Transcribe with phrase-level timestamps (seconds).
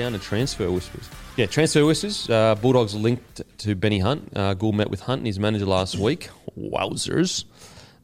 [0.00, 1.08] Down to transfer whispers.
[1.36, 2.28] Yeah, transfer whispers.
[2.28, 4.32] Uh, Bulldogs linked to Benny Hunt.
[4.34, 6.30] Uh, Gould met with Hunt and his manager last week.
[6.58, 7.44] Wowzers.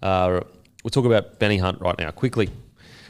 [0.03, 0.43] Uh,
[0.85, 2.51] we'll talk about Benny Hunt right now quickly.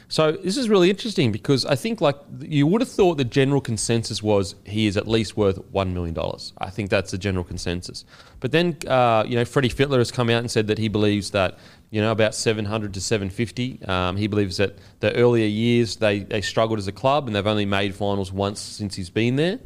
[0.09, 3.59] So this is really interesting because I think like you would have thought the general
[3.59, 6.53] consensus was he is at least worth one million dollars.
[6.59, 8.05] I think that's the general consensus.
[8.39, 11.31] But then uh, you know Freddie Fittler has come out and said that he believes
[11.31, 11.59] that
[11.89, 13.81] you know about seven hundred to seven fifty.
[13.85, 17.45] Um, he believes that the earlier years they they struggled as a club and they've
[17.45, 19.59] only made finals once since he's been there.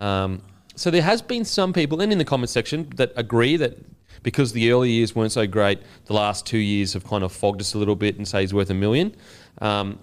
[0.00, 0.40] Um,
[0.74, 3.76] so there has been some people, and in the comment section, that agree that
[4.22, 7.60] because the early years weren't so great, the last two years have kind of fogged
[7.60, 9.14] us a little bit and say he's worth a million.
[9.62, 9.98] Um,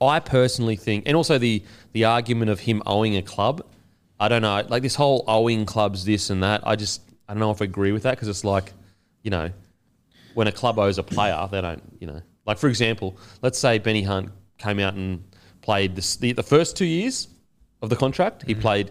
[0.00, 1.62] I personally think, and also the
[1.92, 3.64] the argument of him owing a club,
[4.20, 6.60] I don't know, like this whole owing clubs this and that.
[6.66, 8.72] I just I don't know if I agree with that because it's like,
[9.22, 9.50] you know,
[10.34, 13.78] when a club owes a player, they don't, you know, like for example, let's say
[13.78, 15.22] Benny Hunt came out and
[15.62, 17.28] played this, the the first two years
[17.82, 18.90] of the contract, he played.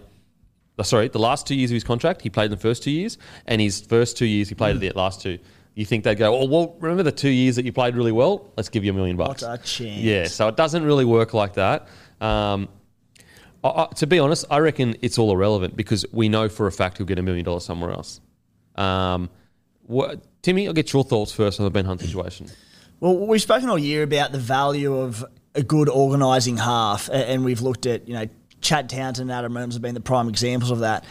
[0.80, 2.92] uh, Sorry, the last two years of his contract, he played in the first two
[2.92, 5.38] years, and his first two years, he played the last two.
[5.76, 8.50] You think they'd go, oh, well, remember the two years that you played really well?
[8.56, 9.42] Let's give you a million bucks.
[9.42, 10.02] What a chance.
[10.02, 11.88] Yeah, so it doesn't really work like that.
[12.22, 12.70] Um,
[13.62, 16.72] I, I, to be honest, I reckon it's all irrelevant because we know for a
[16.72, 18.22] fact he'll get a million dollars somewhere else.
[18.76, 19.30] Um,
[19.84, 22.48] what, Timmy, I'll get your thoughts first on the Ben Hunt situation.
[23.02, 25.26] Well, we've spoken all year about the value of
[25.56, 28.28] a good organising half, and we've looked at, you know,
[28.62, 31.04] Chad Townsend and Adam Reynolds have been the prime examples of that.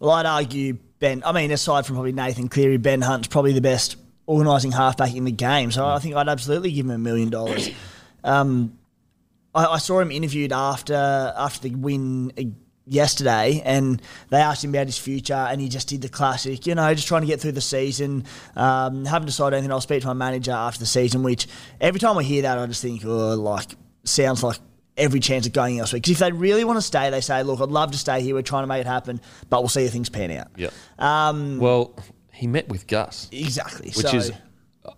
[0.00, 3.60] Well, I'd argue Ben, I mean, aside from probably Nathan Cleary, Ben Hunt's probably the
[3.60, 5.70] best organising halfback in the game.
[5.70, 7.70] So I think I'd absolutely give him a million dollars.
[8.24, 8.76] Um,
[9.54, 10.94] I, I saw him interviewed after
[11.36, 12.42] after the win uh,
[12.86, 16.74] yesterday, and they asked him about his future, and he just did the classic, you
[16.74, 18.24] know, just trying to get through the season.
[18.56, 19.70] Um, haven't decided anything.
[19.70, 21.22] I'll speak to my manager after the season.
[21.22, 21.46] Which
[21.80, 24.58] every time I hear that, I just think, oh, like sounds like
[24.96, 25.98] every chance of going elsewhere.
[25.98, 28.34] Because if they really want to stay, they say, look, I'd love to stay here.
[28.34, 29.20] We're trying to make it happen,
[29.50, 30.48] but we'll see how things pan out.
[30.56, 30.70] Yeah.
[30.98, 31.94] Um, Well,
[32.36, 33.28] he met with Gus.
[33.32, 33.88] exactly.
[33.88, 34.32] which so, is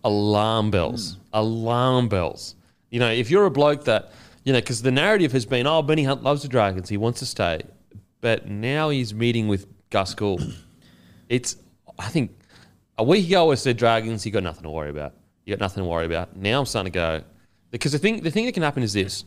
[0.04, 1.14] alarm bells.
[1.14, 1.20] Hmm.
[1.34, 2.56] Alarm bells.
[2.90, 4.12] You know, if you're a bloke that,
[4.44, 7.20] you know, because the narrative has been, oh, Benny Hunt loves the Dragons, he wants
[7.20, 7.62] to stay.
[8.20, 10.42] But now he's meeting with Gus Gould.
[11.28, 11.56] It's,
[11.98, 12.30] I think,
[12.96, 15.12] a week ago I said Dragons, you got nothing to worry about.
[15.44, 16.34] You got nothing to worry about.
[16.34, 17.22] Now I'm starting to go,
[17.70, 19.26] because the thing, the thing that can happen is this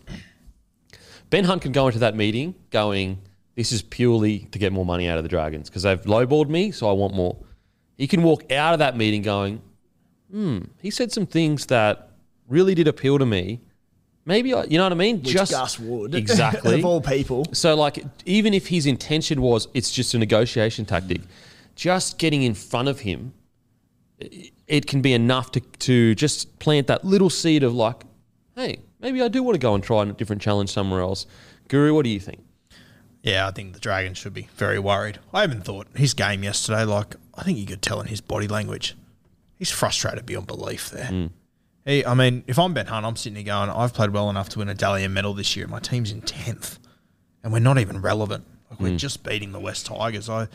[1.29, 3.22] Ben Hunt can go into that meeting going,
[3.53, 6.72] this is purely to get more money out of the Dragons because they've lowballed me,
[6.72, 7.37] so I want more.
[7.97, 9.61] He can walk out of that meeting going,
[10.32, 12.11] hmm, he said some things that
[12.47, 13.61] really did appeal to me.
[14.26, 15.22] Maybe, I, you know what I mean?
[15.22, 16.14] which Gus would.
[16.14, 16.76] Exactly.
[16.79, 17.46] of all people.
[17.53, 21.22] So, like, even if his intention was it's just a negotiation tactic,
[21.76, 23.34] just getting in front of him,
[24.67, 28.03] it can be enough to, to just plant that little seed of, like,
[28.55, 31.26] hey, maybe I do want to go and try a different challenge somewhere else.
[31.67, 32.43] Guru, what do you think?
[33.23, 35.20] Yeah, I think the Dragons should be very worried.
[35.34, 38.47] I even thought his game yesterday, like, I think you could tell in his body
[38.47, 38.96] language.
[39.58, 41.29] He's frustrated beyond belief there.
[41.85, 44.47] He, I mean, if I'm Ben Hunt, I'm sitting here going, I've played well enough
[44.49, 45.67] to win a Dally M medal this year.
[45.67, 46.78] My team's in 10th.
[47.43, 48.46] and we're not even relevant.
[48.70, 50.29] Like we're just beating the West Tigers.
[50.29, 50.47] I,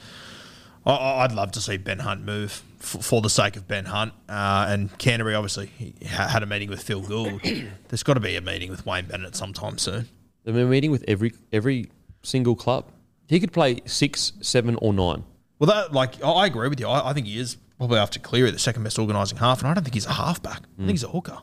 [0.87, 4.13] I I'd love to see Ben Hunt move f- for the sake of Ben Hunt.
[4.29, 7.41] Uh, and Canterbury obviously he ha- had a meeting with Phil Gould.
[7.89, 10.09] There's got to be a meeting with Wayne Bennett sometime soon.
[10.45, 11.91] They've been meeting with every every
[12.23, 12.85] single club.
[13.29, 15.25] He could play six, seven, or nine.
[15.59, 16.87] Well, that like I I agree with you.
[16.89, 19.75] I, I think he is probably after Cleary the second best organising half, and I
[19.75, 20.63] don't think he's a halfback.
[20.75, 21.39] I think he's a hooker.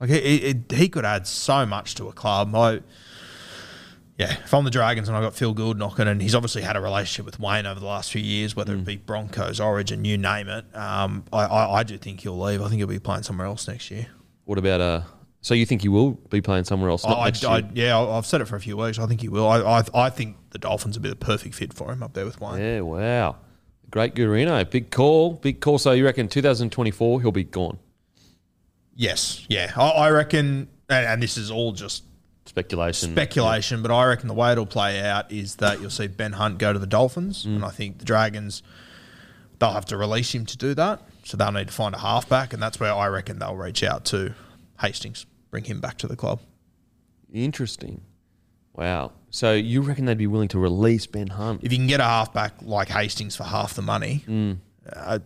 [0.00, 2.54] Like he, he, he could add so much to a club.
[2.54, 2.80] I,
[4.16, 6.76] yeah, if I'm the Dragons and I've got Phil Gould knocking, and he's obviously had
[6.76, 10.18] a relationship with Wayne over the last few years, whether it be Broncos, Origin, you
[10.18, 10.64] name it.
[10.74, 12.60] Um, I, I, I do think he'll leave.
[12.62, 14.06] I think he'll be playing somewhere else next year.
[14.44, 15.02] What about uh?
[15.40, 17.04] So you think he will be playing somewhere else?
[17.06, 17.70] I, next I, year?
[17.74, 18.98] yeah, I've said it for a few weeks.
[18.98, 19.46] I think he will.
[19.48, 22.24] I, I, I think the Dolphins would be the perfect fit for him up there
[22.24, 22.60] with Wayne.
[22.60, 23.36] Yeah, wow.
[23.90, 24.68] Great Gurino.
[24.68, 25.34] Big call.
[25.34, 25.78] Big call.
[25.78, 27.78] So you reckon 2024 he'll be gone?
[28.94, 29.72] Yes, yeah.
[29.76, 32.02] I, I reckon, and, and this is all just
[32.46, 33.12] Speculation.
[33.12, 36.58] speculation, but I reckon the way it'll play out is that you'll see Ben Hunt
[36.58, 37.56] go to the Dolphins, Mm.
[37.56, 38.62] and I think the Dragons
[39.60, 41.00] they'll have to release him to do that.
[41.24, 44.04] So they'll need to find a halfback, and that's where I reckon they'll reach out
[44.06, 44.34] to
[44.80, 46.40] Hastings, bring him back to the club.
[47.32, 48.00] Interesting.
[48.74, 49.12] Wow.
[49.30, 51.60] So you reckon they'd be willing to release Ben Hunt?
[51.64, 54.58] If you can get a halfback like Hastings for half the money, Mm.
[54.92, 55.18] uh,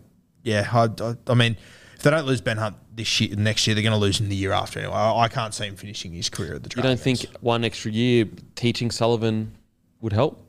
[0.43, 1.55] yeah, I, I, I mean,
[1.95, 4.27] if they don't lose Ben Hunt this year, next year they're going to lose him
[4.29, 4.95] the year after anyway.
[4.95, 7.91] I, I can't see him finishing his career at the You don't think one extra
[7.91, 9.53] year teaching Sullivan
[10.01, 10.39] would help?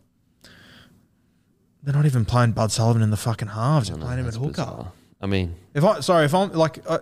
[1.82, 3.88] they're not even playing Bud Sullivan in the fucking halves?
[3.88, 4.48] They're No, playing him at hooker.
[4.52, 4.92] bizarre.
[5.20, 6.98] I mean, If I sorry, if I'm like I,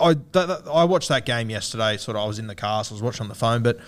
[0.00, 1.96] I that, that- I watched that game yesterday.
[1.96, 3.78] Sort of, I was in the car, so I was watching on the phone, but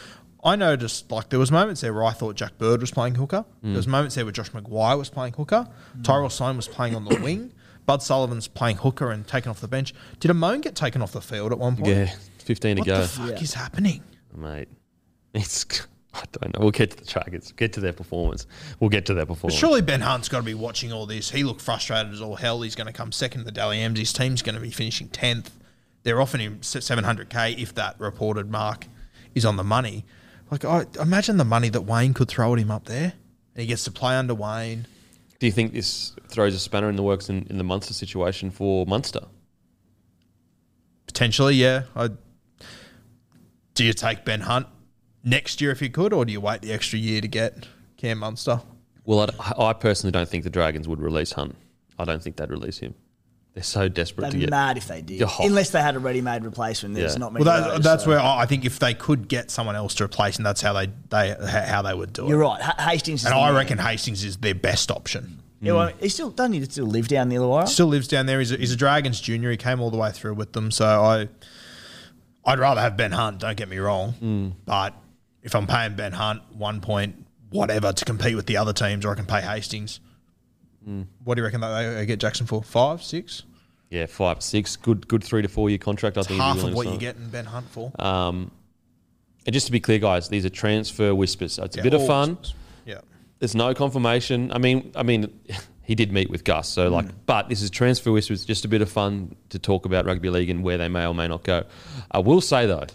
[0.44, 3.44] I noticed like there was moments there where I thought Jack Bird was playing hooker.
[3.62, 3.68] Mm.
[3.68, 5.66] There was moments there where Josh McGuire was playing hooker.
[5.98, 6.04] Mm.
[6.04, 7.52] Tyrell Sloan was playing on the wing.
[7.86, 9.94] Bud Sullivan's playing hooker and taken off the bench.
[10.20, 11.88] Did Amon get taken off the field at one point?
[11.88, 13.00] yeah, 15 to What go.
[13.00, 14.02] the fuck is happening?
[14.36, 14.68] Mate,
[15.34, 15.64] it's.
[16.14, 16.60] I don't know.
[16.62, 17.52] We'll get to the Dragons.
[17.52, 18.46] Get to their performance.
[18.80, 19.58] We'll get to their But performance.
[19.60, 21.30] surely Ben Hunt's got to be watching all this.
[21.30, 22.60] He looked frustrated as all hell.
[22.62, 23.98] He's going to come second to the Dally M's.
[24.00, 25.50] His team's going to be finishing 10th.
[26.08, 28.86] They're often in 700k if that reported mark
[29.34, 30.06] is on the money.
[30.50, 33.12] Like, I imagine the money that Wayne could throw at him up there.
[33.54, 34.86] And he gets to play under Wayne.
[35.38, 38.50] Do you think this throws a spanner in the works in, in the Munster situation
[38.50, 39.20] for Munster?
[41.06, 41.82] Potentially, yeah.
[41.94, 42.08] I,
[43.74, 44.66] do you take Ben Hunt
[45.22, 47.68] next year if you could, or do you wait the extra year to get
[47.98, 48.62] Cam Munster?
[49.04, 51.54] Well, I, I personally don't think the Dragons would release Hunt.
[51.98, 52.94] I don't think they'd release him.
[53.58, 54.50] They're so desperate They'd to be get.
[54.50, 55.20] mad if they did.
[55.40, 56.94] Unless they had a ready-made replacement.
[56.94, 57.18] There's Yeah.
[57.18, 57.44] not many.
[57.44, 59.74] Well, of that, those, that's so- where I I think if they could get someone
[59.74, 62.28] else to replace him, that's how they, they how they would do it.
[62.28, 62.62] You're right.
[62.62, 63.22] Ha- Hastings.
[63.22, 63.56] Is And the I man.
[63.56, 65.42] reckon Hastings is their best option.
[65.60, 67.66] Yeah, well, he still doesn't he still live down near the wire.
[67.66, 68.38] Still lives down there.
[68.38, 69.50] He's a, he's a Dragons junior.
[69.50, 70.70] He came all the way through with them.
[70.70, 71.28] So I,
[72.44, 73.40] I'd rather have Ben Hunt.
[73.40, 74.48] Don't get me wrong, hmm.
[74.66, 74.94] but
[75.42, 79.10] if I'm paying Ben Hunt one point whatever to compete with the other teams, or
[79.10, 79.98] I can pay Hastings.
[81.24, 82.62] What do you reckon that they get Jackson for?
[82.62, 83.42] Five, six?
[83.90, 84.76] Yeah, five, six.
[84.76, 86.16] Good, good three to four year contract.
[86.16, 86.40] I It's think.
[86.40, 87.90] half of what you're getting Ben Hunt for.
[87.98, 88.50] Um,
[89.46, 91.54] and just to be clear, guys, these are transfer whispers.
[91.54, 92.36] So it's a bit of fun.
[92.36, 92.54] whispers.
[92.84, 93.00] Yeah.
[93.38, 94.52] There's no confirmation.
[94.52, 95.38] I mean, I mean,
[95.82, 98.44] he did meet with Gus, so like, but this is transfer whispers.
[98.44, 101.14] Just a bit of fun to talk about rugby league and where they may or
[101.14, 101.64] may not go.
[102.10, 102.86] I will say though,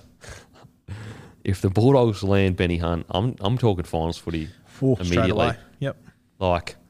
[1.43, 5.53] if the Bulldogs land Benny Hunt, I'm I'm talking finals footy Straight immediately.
[5.79, 5.97] Yep.
[6.39, 6.82] Like, Yeah.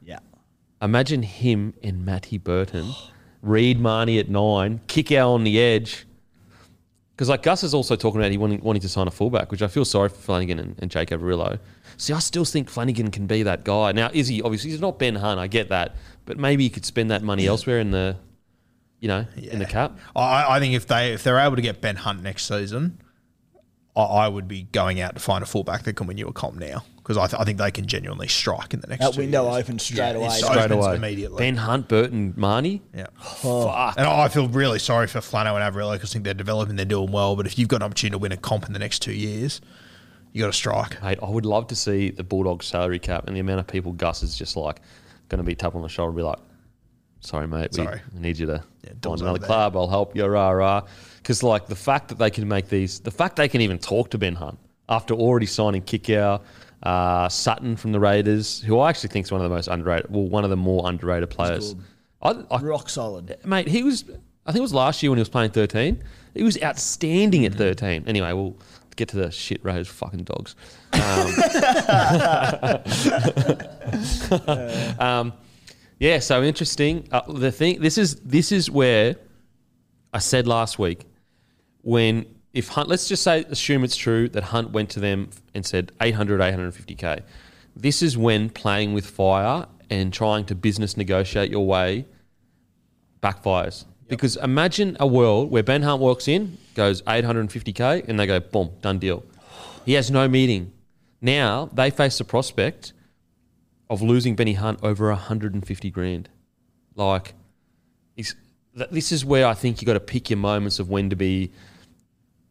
[0.83, 2.93] Imagine him and Matty Burton,
[3.41, 6.05] Reed Mahoney at nine, kick out on the edge.
[7.15, 9.61] Because like Gus is also talking about he wanting, wanting to sign a fullback, which
[9.61, 11.57] I feel sorry for Flanagan and, and Jake Averillo.
[11.95, 13.93] See, I still think Flanagan can be that guy.
[13.93, 14.41] Now, is he?
[14.41, 15.39] Obviously, he's not Ben Hunt.
[15.39, 18.17] I get that, but maybe he could spend that money elsewhere in the,
[18.99, 19.97] you know, in the cap.
[20.17, 22.97] I, I think if they if they're able to get Ben Hunt next season,
[23.95, 26.33] I, I would be going out to find a fullback that can win you a
[26.33, 29.01] comp now because I, th- I think they can genuinely strike in the next.
[29.01, 29.63] That two window years.
[29.65, 30.27] opens straight away.
[30.27, 30.95] it Straight opens away.
[30.95, 31.38] immediately.
[31.38, 32.81] Ben Hunt, Burton, Mahoney.
[32.95, 33.07] yeah.
[33.22, 33.95] Fuck.
[33.98, 36.86] And I feel really sorry for Flano and Averillo because I think they're developing, they're
[36.86, 37.36] doing well.
[37.36, 39.60] But if you've got an opportunity to win a comp in the next two years,
[40.31, 41.01] you got to strike.
[41.03, 43.91] Mate, I would love to see the Bulldogs salary cap and the amount of people
[43.91, 44.79] Gus is just like
[45.29, 46.39] going to be tap on the shoulder and be like,
[47.19, 48.01] sorry, mate, we, Sorry.
[48.13, 49.75] we need you to Yeah, find Dom's another club.
[49.77, 50.81] I'll help you, rah, rah.
[51.17, 54.10] Because, like, the fact that they can make these, the fact they can even talk
[54.12, 54.57] to Ben Hunt
[54.89, 56.41] after already signing Kikau,
[56.83, 60.11] uh, Sutton from the Raiders, who I actually think is one of the most underrated,
[60.11, 61.75] well, one of the more underrated players.
[62.21, 63.37] I, I, Rock solid.
[63.45, 64.03] mate, he was,
[64.45, 66.03] I think it was last year when he was playing 13.
[66.33, 68.03] He was outstanding at 13.
[68.07, 68.57] Anyway, we'll
[68.95, 70.55] get to the shit Raiders fucking dogs.
[70.93, 71.01] Um,
[74.99, 75.33] um,
[75.99, 77.07] yeah, so interesting.
[77.11, 79.15] Uh, the thing, this is this is where
[80.13, 81.05] I said last week
[81.81, 85.65] when if Hunt, let's just say, assume it's true that Hunt went to them and
[85.65, 87.24] said 800, 850k.
[87.75, 92.05] This is when playing with fire and trying to business negotiate your way
[93.22, 93.86] backfires.
[94.07, 98.72] Because imagine a world where Ben Hunt walks in, goes 850k, and they go, boom,
[98.81, 99.24] done deal.
[99.86, 100.72] He has no meeting.
[101.22, 102.93] Now they face the prospect
[103.89, 106.29] of losing Benny Hunt over 150 grand.
[106.95, 107.33] Like,
[108.15, 111.51] this is where I think you've got to pick your moments of when to be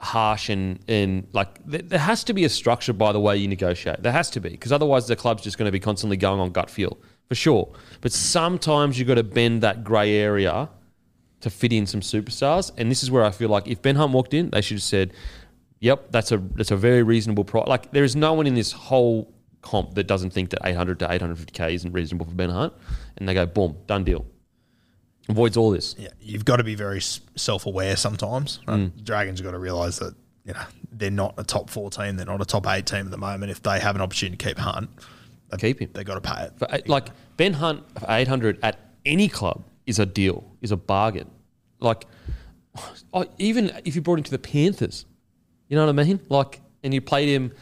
[0.03, 3.47] harsh and and like th- there has to be a structure by the way you
[3.47, 4.03] negotiate.
[4.03, 6.51] There has to be because otherwise the club's just going to be constantly going on
[6.51, 7.73] gut feel for sure.
[8.01, 10.69] But sometimes you've got to bend that grey area
[11.41, 14.13] to fit in some superstars, and this is where I feel like if Ben Hunt
[14.13, 15.13] walked in, they should have said,
[15.81, 18.73] "Yep, that's a that's a very reasonable price." Like there is no one in this
[18.73, 22.73] whole comp that doesn't think that 800 to 850k isn't reasonable for Ben Hunt,
[23.17, 24.27] and they go, "Boom, done deal."
[25.29, 25.95] Avoids all this.
[25.99, 28.59] Yeah, you've got to be very self aware sometimes.
[28.67, 28.81] right?
[28.81, 29.05] Mm.
[29.05, 30.15] Dragons have got to realise that
[30.45, 32.17] you know they're not a top four team.
[32.17, 33.51] They're not a top eight team at the moment.
[33.53, 34.91] If they have an opportunity to keep Hunt,
[35.51, 35.91] they- Keep him.
[35.93, 36.53] They got to pay it.
[36.71, 41.31] Eight- like Ben Hunt for 800 at any club is a deal, is a bargain.
[41.81, 42.07] Like
[43.39, 45.05] even if you brought him to the Panthers,
[45.69, 46.21] you know what I mean?
[46.29, 47.53] Like, and you played him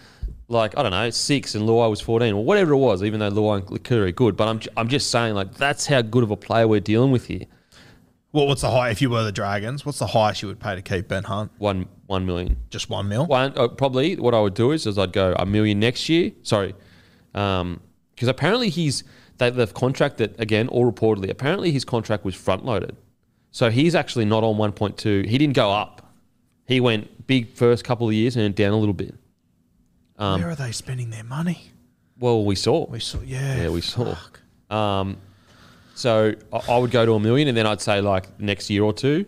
[0.51, 3.03] like I don't know six, and Luai was 14 or whatever it was.
[3.03, 6.03] Even though Luai and Likuri are good, but I'm I'm just saying like that's how
[6.03, 7.47] good of a player we're dealing with here.
[8.33, 8.91] Well, what's the high?
[8.91, 11.51] If you were the Dragons, what's the highest you would pay to keep Ben Hunt?
[11.59, 12.57] One one million.
[12.71, 13.27] Just one mil.
[13.27, 16.33] One, uh, probably what I would do is, is I'd go a million next year.
[16.43, 16.75] Sorry,
[17.33, 19.05] because apparently he's
[19.39, 22.97] they, the contract that again, all reportedly, apparently his contract was front loaded,
[23.53, 25.25] so he's actually not on one point two.
[25.27, 26.13] He didn't go up.
[26.67, 29.15] He went big first couple of years and down a little bit.
[30.21, 31.71] Um, Where are they spending their money?
[32.19, 32.87] Well, we saw.
[32.87, 33.19] We saw.
[33.25, 33.63] Yeah.
[33.63, 34.15] Yeah, we saw.
[34.69, 35.17] Um,
[35.95, 38.85] so I, I would go to a million, and then I'd say like next year
[38.85, 39.25] or two.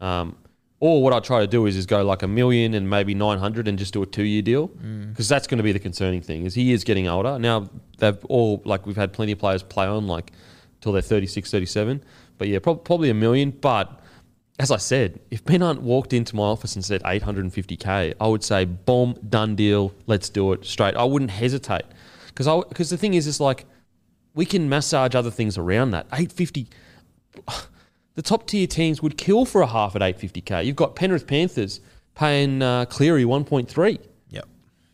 [0.00, 0.36] Um,
[0.80, 3.38] or what I try to do is is go like a million and maybe nine
[3.38, 6.20] hundred, and just do a two year deal, because that's going to be the concerning
[6.20, 6.44] thing.
[6.44, 7.68] Is he is getting older now?
[7.98, 10.32] They've all like we've had plenty of players play on like
[10.80, 12.02] till they're 36, 37.
[12.36, 13.50] But yeah, prob- probably a million.
[13.52, 14.00] But
[14.58, 18.44] as I said, if Ben Hunt walked into my office and said 850k, I would
[18.44, 20.94] say, boom, done deal, let's do it straight.
[20.94, 21.84] I wouldn't hesitate
[22.28, 23.66] because I because the thing is, is like
[24.34, 26.06] we can massage other things around that.
[26.06, 26.68] 850,
[28.14, 30.64] the top tier teams would kill for a half at 850k.
[30.64, 31.80] You've got Penrith Panthers
[32.14, 33.98] paying uh, Cleary 1.3.
[34.30, 34.48] Yep.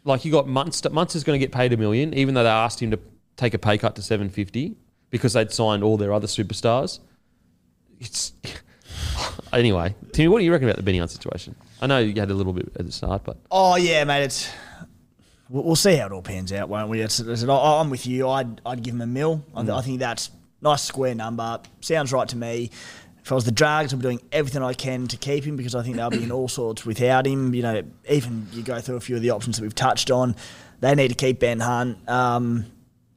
[0.05, 0.89] Like you got Munster.
[0.89, 2.99] Munster's going to get paid a million, even though they asked him to
[3.37, 4.77] take a pay cut to 750
[5.11, 7.01] because they'd signed all their other superstars.
[7.99, 8.33] It's
[9.53, 9.95] anyway.
[10.13, 11.55] Timmy, what do you reckon about the Benny Hunt situation?
[11.81, 14.25] I know you had a little bit at the start, but Oh yeah, mate.
[14.25, 14.51] It's
[15.49, 17.01] we'll, we'll see how it all pans out, won't we?
[17.01, 18.29] It's, it's, I'm with you.
[18.29, 19.45] I'd I'd give him a mil.
[19.55, 20.31] I, th- I think that's
[20.61, 21.61] nice square number.
[21.81, 22.71] Sounds right to me.
[23.23, 25.75] If I was the Drags, I'd be doing everything I can to keep him because
[25.75, 27.55] I think they'll be in all sorts without him.
[27.55, 30.35] You know, even you go through a few of the options that we've touched on.
[30.81, 32.09] They need to keep Ben Hunt.
[32.09, 32.65] Um,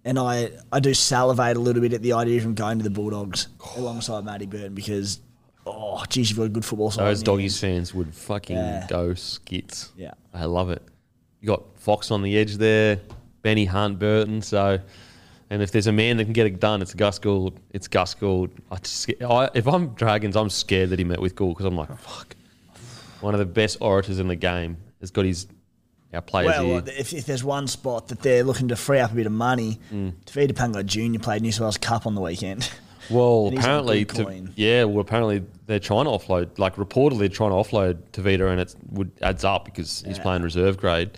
[0.06, 2.84] and I, I do salivate a little bit at the idea of him going to
[2.84, 5.20] the Bulldogs alongside Matty Burton because,
[5.65, 7.05] oh, geez, you've got a good football side.
[7.05, 8.86] those doggies fans would fucking Yeah.
[8.89, 9.91] go skits.
[9.98, 10.12] Yeah.
[10.34, 10.82] I love it.
[11.41, 13.00] You got Fox on the edge there,
[13.41, 14.41] Benny Hunt, Burton.
[14.41, 14.79] So,
[15.50, 17.60] and if there's a man that can get it done, it's Gus Gould.
[17.72, 18.51] It's Gus Gould.
[18.72, 21.75] I just, I, if I'm Dragons, I'm scared that he met with Gould because I'm
[21.75, 22.36] like, fuck.
[23.22, 25.48] One of the best orators in the game has got his
[26.13, 26.84] our players Well, here.
[26.96, 29.79] if, if there's one spot that they're looking to free up a bit of money,
[29.91, 30.13] Mm.
[30.25, 31.20] Tevita Pangai Jr.
[31.20, 32.70] played New South Wales Cup on the weekend.
[33.10, 34.83] Well, And he's on apparently, to, yeah.
[34.86, 36.57] Well, apparently they're trying to offload.
[36.57, 40.41] Like reportedly, they're trying to offload Tevita, and it would adds up because he's playing
[40.41, 41.12] reserve grade.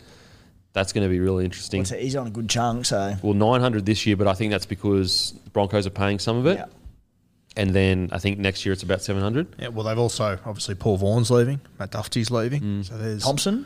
[0.74, 1.80] That's going to be really interesting.
[1.82, 4.51] What's it- He's on a good chunk, so Well, 900 this year, but I think
[4.51, 6.58] that's because the Broncos are paying some of it.
[6.58, 6.65] yeah.
[7.58, 9.56] And then I think next year it's about 700.
[9.58, 9.70] Yeah.
[9.70, 12.62] Well, they've also obviously Paul Vaughan's leaving, Matt Duffy's leaving.
[12.62, 12.86] Mm.
[12.86, 13.65] So there's Thompson,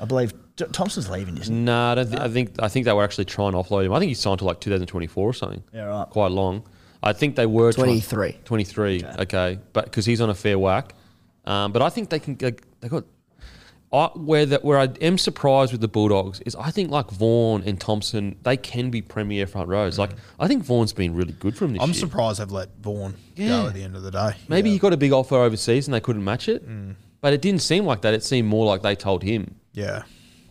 [0.00, 1.60] I believe Th- Thompson's leaving, isn't he?
[1.62, 3.92] No, I, don't thi- I think I think they were actually trying to offload him.
[3.92, 5.62] I think he's signed to like 2024 or something.
[5.72, 6.08] Yeah, right.
[6.10, 6.64] Quite long.
[7.02, 8.36] I think they were trying- 23.
[8.44, 9.04] 23.
[9.20, 10.94] Okay, but because he's on a fair whack.
[11.44, 12.34] Um, but I think they can.
[12.34, 13.04] Get, they got.
[13.90, 17.62] I, where that where I am surprised with the Bulldogs is I think like Vaughan
[17.64, 19.98] and Thompson they can be premier front rows.
[19.98, 21.94] Like I think Vaughan's been really good from this I'm year.
[21.94, 23.48] surprised they've let Vaughan Yeah.
[23.62, 24.32] go at the end of the day.
[24.46, 24.74] Maybe Yeah.
[24.74, 26.64] he got a big offer overseas and they couldn't match it.
[27.22, 28.12] But it didn't seem like that.
[28.12, 29.54] It seemed more like they told him.
[29.72, 30.02] Yeah.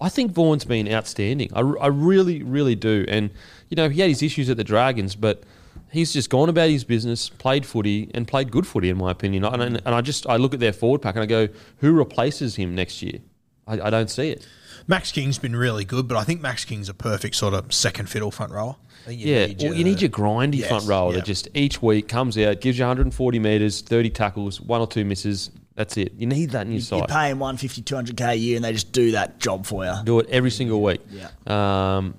[0.01, 1.49] I think Vaughan's been outstanding.
[1.53, 3.05] I, I really, really do.
[3.07, 3.29] And,
[3.69, 5.43] you know, he had his issues at the Dragons, but
[5.91, 9.43] he's just gone about his business, played footy, and played good footy, in my opinion.
[9.45, 11.93] And, and, and I just, I look at their forward pack and I go, who
[11.93, 13.19] replaces him next year?
[13.67, 14.47] I, I don't see it.
[14.87, 18.09] Max King's been really good, but I think Max King's a perfect sort of second
[18.09, 18.75] fiddle front rower.
[19.07, 21.17] You yeah, need well, you need your grindy Yes, front rower yeah.
[21.17, 25.05] that just each week comes out, gives you 140 metres, 30 tackles, one or two
[25.05, 26.13] misses, That's it.
[26.17, 27.09] You need that in your You're side.
[27.09, 29.93] paying 150, 200k a year, and they just do that job for you.
[30.03, 31.01] Do it every single week.
[31.09, 31.29] Yeah.
[31.45, 32.15] Um,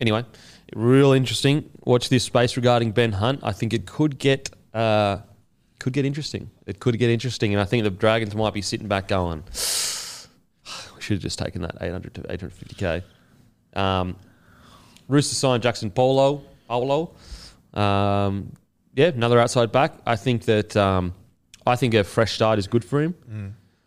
[0.00, 0.24] anyway,
[0.74, 1.70] real interesting.
[1.84, 3.40] Watch this space regarding Ben Hunt.
[3.42, 5.18] I think it could get uh,
[5.78, 6.50] could get interesting.
[6.66, 9.44] It could get interesting, and I think the Dragons might be sitting back going.
[10.96, 13.02] We should have just taken that 800 to 850k.
[13.74, 14.14] Um,
[15.08, 16.44] Roosters signed Jaxson Paulo.
[16.68, 17.16] Paulo.
[17.74, 18.52] Um,
[18.94, 19.94] yeah, another outside back.
[20.06, 21.12] I think that um,
[21.66, 23.14] I think a fresh start is good for him.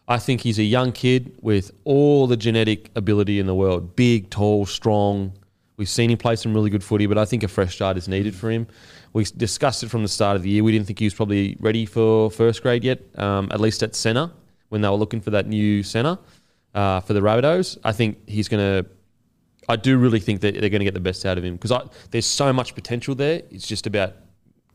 [0.08, 3.96] I think he's a young kid with all the genetic ability in the world.
[3.96, 5.32] Big, tall, strong.
[5.78, 8.08] We've seen him play some really good footy, but I think a fresh start is
[8.08, 8.68] needed for him.
[9.14, 10.64] We discussed it from the start of the year.
[10.64, 13.96] We didn't think he was probably ready for first grade yet, um, at least at
[13.96, 14.32] centre,
[14.70, 16.18] when they were looking for that new centre
[16.74, 17.78] uh, for the Rabbitohs.
[17.84, 18.90] I think he's going to
[19.68, 21.90] I do really think that they're going to get the best out of him because
[22.12, 23.42] there's so much potential there.
[23.50, 24.14] It's just about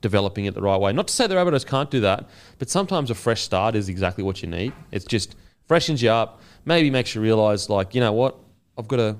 [0.00, 0.92] developing it the right way.
[0.92, 2.28] Not to say the Rabbitohs can't do that,
[2.58, 4.72] but sometimes a fresh start is exactly what you need.
[4.90, 5.36] It's just
[5.68, 8.36] freshens you up, maybe makes you realise, like, you know what,
[8.76, 9.16] I've got to.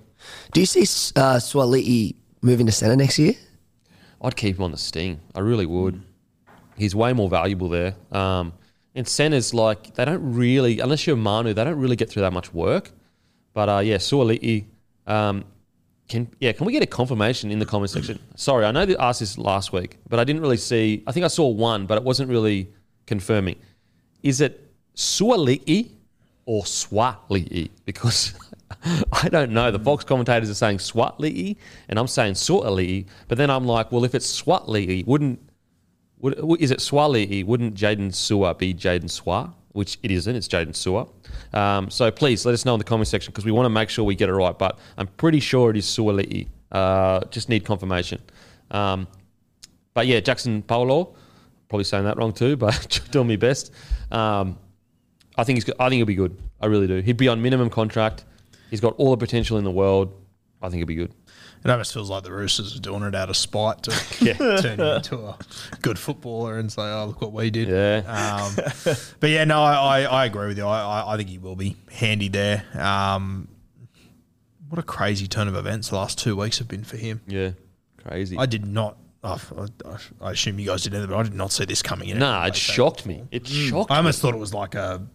[0.53, 0.83] Do you see
[1.17, 3.35] uh, Swaliti moving to centre next year?
[4.23, 5.21] I'd keep him on the sting.
[5.35, 6.03] I really would.
[6.77, 7.95] He's way more valuable there.
[8.13, 8.53] Um,
[8.95, 12.33] and centres, like, they don't really, unless you're Manu, they don't really get through that
[12.33, 12.91] much work.
[13.53, 14.67] But uh, yeah, Suoliti,
[15.07, 15.45] um,
[16.09, 18.19] can yeah, can we get a confirmation in the comment section?
[18.35, 21.03] Sorry, I know they asked this last week, but I didn't really see.
[21.07, 22.73] I think I saw one, but it wasn't really
[23.07, 23.57] confirming.
[24.23, 25.91] Is it Suoliti
[26.47, 27.71] or Swali'i?
[27.85, 28.35] Because
[29.13, 29.71] I don't know.
[29.71, 31.57] The Fox commentators are saying Swatli'i,
[31.89, 33.07] and I'm saying Suoli'i.
[33.29, 35.41] But then I'm like, well, if it's Swatli'i, wouldn't
[36.21, 37.45] would, is it Swali'i?
[37.45, 39.53] Wouldn't Jaden Sua be Jaden Swa?
[39.73, 40.35] Which it isn't.
[40.35, 41.07] It's Jaden Sua.
[41.53, 43.89] Um, so please let us know in the comment section because we want to make
[43.89, 44.57] sure we get it right.
[44.57, 46.49] But I'm pretty sure it is Suali'i.
[46.71, 48.21] Uh, just need confirmation.
[48.71, 49.09] Um,
[49.95, 51.15] but yeah, Jaxson Paulo,
[51.69, 53.73] probably saying that wrong too, but doing my best.
[54.11, 54.59] Um,
[55.37, 55.73] I think he's.
[55.79, 56.37] I think he'll be good.
[56.61, 57.01] I really do.
[57.01, 58.25] He'd be on minimum contract.
[58.71, 60.13] He's got all the potential in the world.
[60.63, 61.13] I think he'll be good.
[61.65, 63.91] It almost feels like the Roosters are doing it out of spite to
[64.61, 65.37] turn him into a
[65.83, 68.03] good footballer and say, "Oh, look what we did." Yeah.
[68.07, 68.55] Um,
[69.21, 70.67] but yeah, no, I, I, I agree with you.
[70.67, 72.65] I, I, I think he will be handy there.
[72.75, 73.49] Um,
[74.69, 77.21] what a crazy turn of events the last two weeks have been for him.
[77.27, 77.51] Yeah,
[78.03, 78.39] crazy.
[78.39, 78.97] I did not.
[79.23, 79.39] I,
[80.23, 82.19] I assume you guys did either, but I did not see this coming in.
[82.19, 83.25] nah, it shocked me.
[83.31, 83.99] It shocked I me.
[83.99, 85.07] almost thought it was like a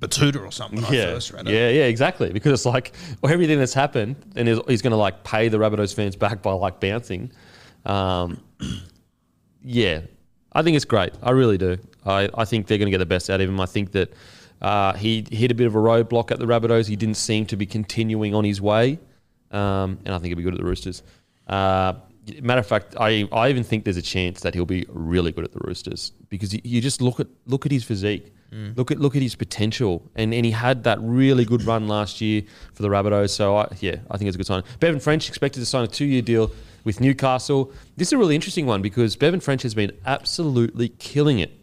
[0.00, 1.52] Batuta or something when I yeah, first read it.
[1.52, 2.32] yeah, yeah, exactly.
[2.32, 5.58] Because it's like well, everything that's happened, and he's, he's going to like pay the
[5.58, 7.32] Rabbitohs fans back by like bouncing.
[7.84, 8.42] Um,
[9.62, 10.02] yeah,
[10.52, 11.12] I think it's great.
[11.22, 11.78] I really do.
[12.06, 13.60] I, I think they're going to get the best out of him.
[13.60, 14.12] I think that
[14.62, 16.86] uh, he hit a bit of a roadblock at the Rabbitohs.
[16.88, 18.98] He didn't seem to be continuing on his way,
[19.50, 21.02] um, and I think he'll be good at the Roosters.
[21.46, 21.94] Uh,
[22.42, 25.44] matter of fact, I, I even think there's a chance that he'll be really good
[25.44, 28.76] at the Roosters because you, you just look at look at his physique, Mm.
[28.78, 32.22] look at look at his potential, and, and he had that really good run last
[32.22, 33.30] year for the Rabbitohs.
[33.30, 34.62] So I, yeah, I think it's a good sign.
[34.80, 36.50] Bevan French expected to sign a two year deal
[36.84, 37.72] with Newcastle.
[37.98, 41.58] This is a really interesting one because Bevan French has been absolutely killing it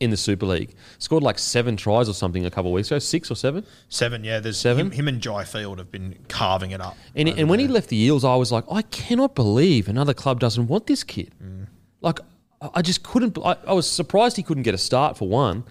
[0.00, 0.74] in the Super League.
[0.98, 3.64] Scored like seven tries or something a couple of weeks ago, six or seven.
[3.88, 4.38] Seven, yeah.
[4.40, 4.86] There's Seven?
[4.86, 6.96] Him, him and Jai Field have been carving it up.
[7.14, 10.38] And, and when he left the Eels, I was like, I cannot believe another club
[10.38, 11.34] doesn't want this kid.
[11.42, 11.66] Mm.
[12.00, 12.20] Like,
[12.60, 13.36] I I just couldn't.
[13.44, 15.64] I, I was surprised he couldn't get a start for one,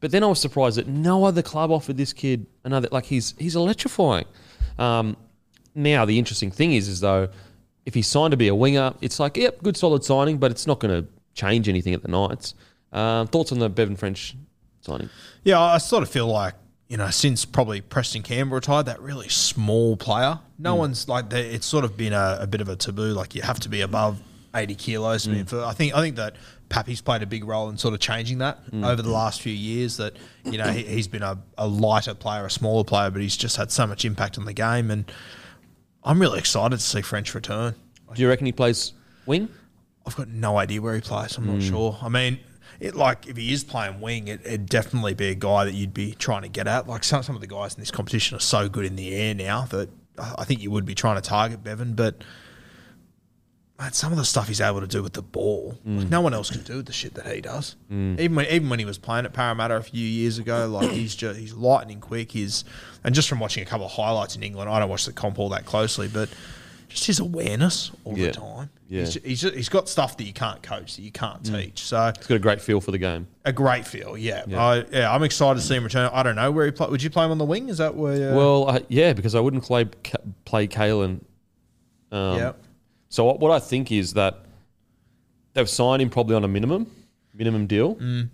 [0.00, 2.88] but then I was surprised that no other club offered this kid another.
[2.90, 4.26] Like, he's he's electrifying.
[4.78, 5.16] Um,
[5.74, 7.28] now the interesting thing is, is though,
[7.86, 10.66] if he's signed to be a winger, it's like, yep, good solid signing, but it's
[10.66, 12.54] not going to change anything at the Knights.
[12.92, 14.34] Um, thoughts on the Bevan French
[14.80, 15.10] signing?
[15.44, 16.54] Yeah, I sort of feel like
[16.88, 20.40] you know since probably Preston Campbell retired, that really small player.
[20.58, 23.12] No one's like it's sort of been a, a bit of a taboo.
[23.12, 24.20] Like you have to be above
[24.54, 25.26] eighty kilos.
[25.26, 26.36] be for I think I think that
[26.68, 28.86] Pappy's played a big role in sort of changing that mm.
[28.86, 29.96] over the last few years.
[29.96, 33.36] That you know he, he's been a, a lighter player, a smaller player, but he's
[33.36, 34.90] just had so much impact on the game.
[34.90, 35.10] And
[36.04, 37.74] I'm really excited to see French return.
[38.14, 38.92] Do you reckon he plays
[39.26, 39.48] wing?
[40.06, 41.36] I've got no idea where he plays.
[41.36, 41.68] I'm not mm.
[41.68, 41.98] sure.
[42.00, 42.38] I mean,
[42.80, 45.94] it like if he is playing wing, it, it'd definitely be a guy that you'd
[45.94, 46.86] be trying to get at.
[46.86, 49.34] Like some some of the guys in this competition are so good in the air
[49.34, 51.94] now that I think you would be trying to target Bevan.
[51.94, 52.22] But
[53.78, 56.34] man, some of the stuff he's able to do with the ball, like, no one
[56.34, 57.76] else can do the shit that he does.
[57.90, 61.14] Even when even when he was playing at Parramatta a few years ago, like he's
[61.14, 62.32] just he's lightning quick.
[62.32, 62.64] He's
[63.04, 65.38] and just from watching a couple of highlights in England, I don't watch the comp
[65.38, 66.28] all that closely, but
[66.88, 68.26] just his awareness all Yeah.
[68.26, 68.70] the time.
[68.88, 69.00] Yeah.
[69.04, 71.80] He's, he's, he's got stuff that you can't coach, that you can't teach.
[71.82, 73.26] So He's got a great feel for the game.
[73.44, 74.44] a great feel, yeah.
[74.46, 74.64] Yeah.
[74.64, 76.08] I, yeah, I'm excited to see him return.
[76.14, 76.88] I don't know where he play.
[76.88, 77.68] Would you play him on the wing?
[77.68, 78.32] Is that where?
[78.32, 79.84] Uh, Well, uh, yeah, because I wouldn't play
[80.46, 81.20] play Kalyn.
[82.10, 82.52] Um, yeah,
[83.08, 84.44] So what, what I think is that
[85.54, 86.90] they've signed him probably on a minimum
[87.34, 88.28] minimum deal, Mm.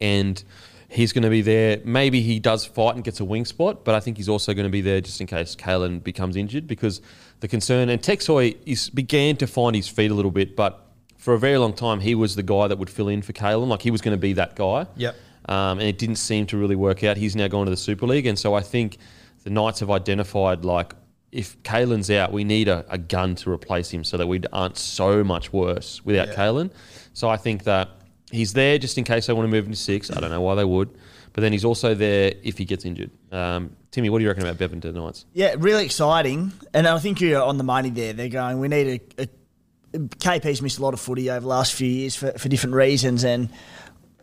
[0.00, 0.44] and
[0.88, 1.80] he's going to be there.
[1.84, 4.64] Maybe he does fight and gets a wing spot, but I think he's also going
[4.66, 7.00] to be there just in case Kalyn becomes injured because
[7.40, 10.86] the concern and Tex Hoy is began to find his feet a little bit, but
[11.18, 13.68] for a very long time he was the guy that would fill in for Kalyn.
[13.68, 14.86] Like he was going to be that guy.
[14.96, 15.16] Yep.
[15.48, 17.16] Um, and it didn't seem to really work out.
[17.16, 18.98] He's now gone to the Super League, and so I think
[19.42, 20.94] the Knights have identified like
[21.32, 24.76] if Kalyn's out, we need a, a gun to replace him so that we aren't
[24.76, 26.34] so much worse without Yeah.
[26.34, 26.70] Kalyn.
[27.12, 27.88] So I think that
[28.32, 30.10] he's there just in case they want to move him to six.
[30.10, 30.90] I don't know why they would,
[31.32, 33.10] but then he's also there if he gets injured.
[33.32, 35.26] Um, Timmy, what do you reckon about Bevan to the Knights?
[35.32, 36.52] Yeah, really exciting.
[36.74, 38.12] And I think you're on the money there.
[38.12, 41.74] They're going, we need a, a KP's missed a lot of footy over the last
[41.74, 43.48] few years for, for different reasons, and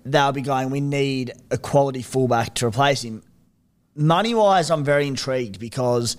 [0.06, 3.22] they'll be going, we need a quality fullback to replace him.
[3.94, 6.16] Money wise, I'm very intrigued because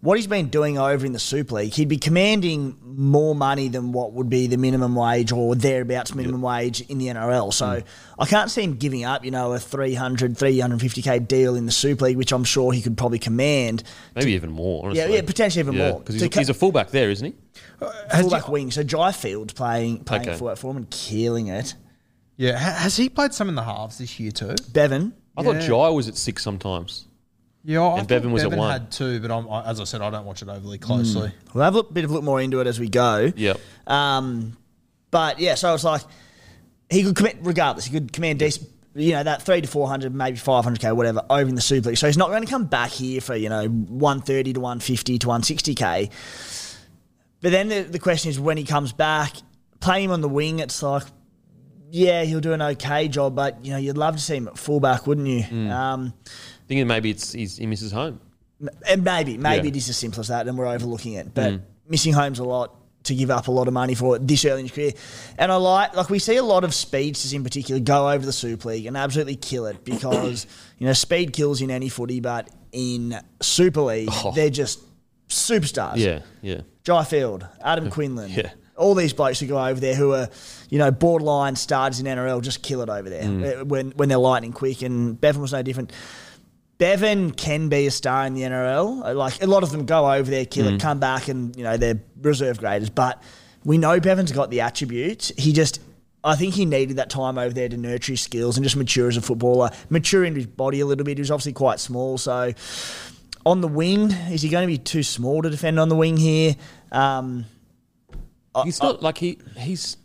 [0.00, 3.90] what he's been doing over in the Super League, he'd be commanding more money than
[3.90, 7.52] what would be the minimum wage or thereabouts minimum wage in the NRL.
[7.52, 7.84] So mm.
[8.16, 12.04] I can't see him giving up, you know, a 300, 350k deal in the Super
[12.04, 13.82] League, which I'm sure he could probably command.
[14.14, 14.84] Maybe even more.
[14.84, 15.02] Honestly.
[15.02, 15.98] Yeah, yeah, potentially even more.
[15.98, 17.34] because he's, he's a fullback there, isn't he?
[17.80, 18.70] Uh, fullback wing.
[18.70, 20.36] So Jai Field playing playing Okay.
[20.36, 21.74] fullback for him and killing it.
[22.36, 24.54] Yeah, has he played some in the halves this year too?
[24.72, 27.07] Bevan, I thought Jai was at six sometimes.
[27.68, 28.70] Yeah, I And thought Bevan was at Bevan one.
[28.72, 31.30] had two, but I'm, I, as I said, I don't watch it overly closely.
[31.52, 33.30] we'll have a bit of a look more into it as we go.
[33.36, 33.60] Yep.
[33.86, 34.56] Um,
[35.10, 36.00] but yeah, so it's like
[36.88, 37.84] he could commit regardless.
[37.84, 40.92] He could command decent, you know, that three to four hundred, maybe five hundred k,
[40.92, 41.98] whatever, over in the Super League.
[41.98, 44.80] So he's not going to come back here for you know one thirty to one
[44.80, 46.08] fifty to one sixty k.
[47.42, 49.34] But then the, the question is when he comes back,
[49.80, 50.58] play him on the wing.
[50.58, 51.02] It's like,
[51.90, 54.56] yeah, he'll do an okay job, but you know, you'd love to see him at
[54.58, 55.70] fullback, wouldn't you?
[55.70, 56.14] Um,
[56.68, 58.20] Thinking maybe it's he's, he misses home.
[58.88, 59.72] And maybe, maybe Yeah.
[59.72, 61.32] it is as simple as that, and we're overlooking it.
[61.34, 64.60] But missing home's a lot to give up a lot of money for this early
[64.60, 64.92] in your career.
[65.38, 68.32] And I like, like we see a lot of speedsters in particular go over the
[68.32, 70.46] Super League and absolutely kill it because
[70.78, 74.80] you know speed kills in any footy, but in Super League they're just
[75.28, 75.96] superstars.
[75.96, 76.62] Yeah, yeah.
[76.84, 78.30] Jai Field, Adam Quinlan.
[78.30, 78.50] Yeah.
[78.76, 80.28] All these blokes who go over there who are,
[80.70, 83.60] you know, borderline stars in NRL just kill it over there Mm.
[83.60, 84.82] uh, when when they're lightning quick.
[84.82, 85.92] And Bevan was no different.
[86.78, 89.04] Bevan can be a star in the NRL.
[89.04, 90.74] Uh, Like a lot of them go over there, kill Mm.
[90.76, 92.88] it, come back, and you know they're reserve graders.
[92.90, 93.22] But
[93.64, 95.32] we know Bevan's got the attributes.
[95.36, 95.80] He just,
[96.22, 99.08] I think he needed that time over there to nurture his skills and just mature
[99.08, 101.18] as a footballer, mature in his body a little bit.
[101.18, 102.52] He was obviously quite small, so
[103.44, 106.16] on the wing, is he going to be too small to defend on the wing
[106.16, 106.54] here?
[106.92, 107.44] Um,
[108.64, 109.96] He's not like he he's.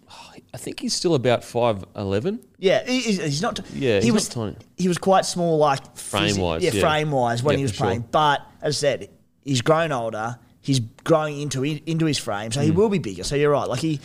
[0.54, 2.40] I think he's still about five eleven.
[2.60, 3.60] Yeah, he- he's, he's not.
[3.74, 4.58] Yeah, he was not tiny.
[4.78, 6.82] He was quite small, like Frame-wise, Yeah, yeah.
[6.82, 7.86] frame wise when Yeah, he was for sure.
[7.88, 8.06] playing.
[8.12, 9.10] But as I said,
[9.44, 10.38] he's grown older.
[10.62, 12.76] He's growing into into his frame, so he Mm.
[12.76, 13.24] will be bigger.
[13.24, 13.68] So you're right.
[13.68, 14.00] Like he,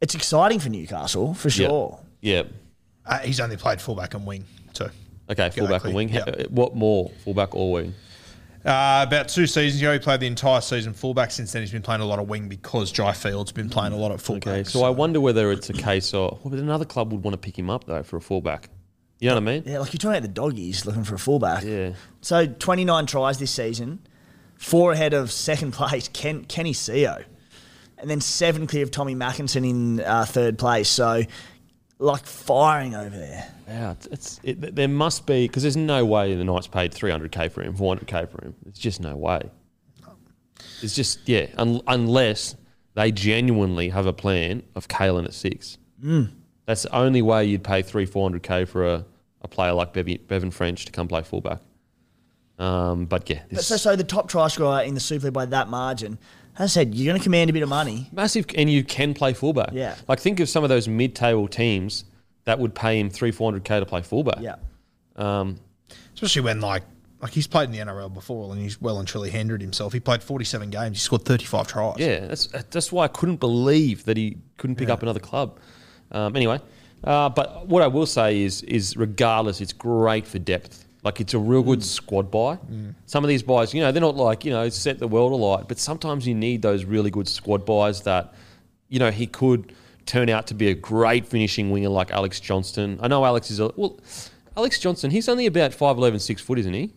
[0.00, 1.98] it's exciting for Newcastle for sure.
[2.20, 2.44] Yeah.
[3.04, 4.86] Uh, he's only played fullback and wing too.
[5.28, 6.08] Okay, fullback and wing.
[6.08, 6.44] Yeah.
[6.50, 7.94] What more, fullback or wing?
[8.64, 11.32] Uh, about two seasons ago, he played the entire season fullback.
[11.32, 13.96] Since then, he's been playing a lot of wing because Jai Field's been playing a
[13.96, 14.46] lot of fullback.
[14.46, 17.38] Okay, so I wonder whether it's a case of well, another club would want to
[17.38, 18.68] pick him up though for a fullback.
[19.18, 19.62] You know what I mean?
[19.66, 21.64] Yeah, like you're talking about the doggies looking for a fullback.
[21.64, 21.92] Yeah.
[22.20, 24.00] So 29 tries this season,
[24.56, 27.24] four ahead of second place Ken, Kenny Sio,
[27.98, 30.88] and then seven clear of Tommy Makinson in uh, third place.
[30.88, 31.22] So,
[31.98, 33.48] like firing over there.
[33.72, 37.50] Yeah, it's, it's it, there must be because there's no way the Knights paid 300k
[37.50, 38.54] for him, 400k for him.
[38.66, 39.50] It's just no way.
[40.82, 42.54] It's just yeah, un, unless
[42.94, 45.78] they genuinely have a plan of Kalyn at six.
[46.04, 46.30] Mm.
[46.66, 49.04] That's the only way you'd pay three, 400k for a,
[49.40, 51.60] a player like Bevan, Bevan French to come play fullback.
[52.58, 55.46] Um, but yeah, But so, so the top try scorer in the Super League by
[55.46, 56.18] that margin,
[56.58, 58.08] as I said, you're going to command a bit of money.
[58.12, 59.70] massive, and you can play fullback.
[59.72, 59.96] Yeah.
[60.06, 62.04] like think of some of those mid-table teams
[62.44, 64.40] that would pay him three, 400k to play fullback.
[64.40, 64.56] Yeah.
[65.16, 65.58] Um,
[66.14, 66.82] especially when like
[67.20, 69.92] like he's played in the NRL before and he's well and truly hindered himself.
[69.92, 70.98] He played 47 games.
[70.98, 71.98] He scored 35 tries.
[71.98, 75.58] Yeah, that's that's why I couldn't believe that he couldn't pick up another club.
[76.10, 76.60] Um, anyway,
[77.04, 80.86] uh, but what I will say is is regardless, it's great for depth.
[81.04, 82.58] Like it's a real good squad buy.
[83.06, 85.68] Some of these buys, you know, they're not like you know set the world alight,
[85.68, 88.34] but sometimes you need those really good squad buys that,
[88.88, 89.74] you know, he could
[90.06, 92.98] turn out to be a great finishing winger like Alex Johnston.
[93.02, 93.98] I know Alex is a well,
[94.56, 95.10] Alex Johnston.
[95.10, 96.92] He's only about 5'11", 6 foot, isn't he?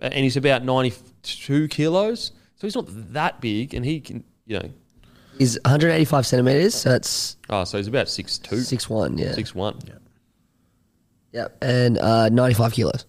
[0.00, 2.32] and he's about 92 kilos.
[2.56, 4.70] So he's not that big, and he can, you know,
[5.38, 9.54] He's 185 centimeters, so that's oh, so he's about six two, six one, yeah, six
[9.54, 9.94] one, yeah.
[9.94, 9.98] 6'1".
[11.32, 11.56] Yep.
[11.62, 13.06] And uh, 95 kilos.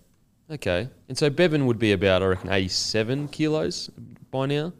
[0.49, 0.87] Okay.
[1.09, 3.89] And so Bevan would be about, I reckon, 87 kilos
[4.29, 4.71] by now.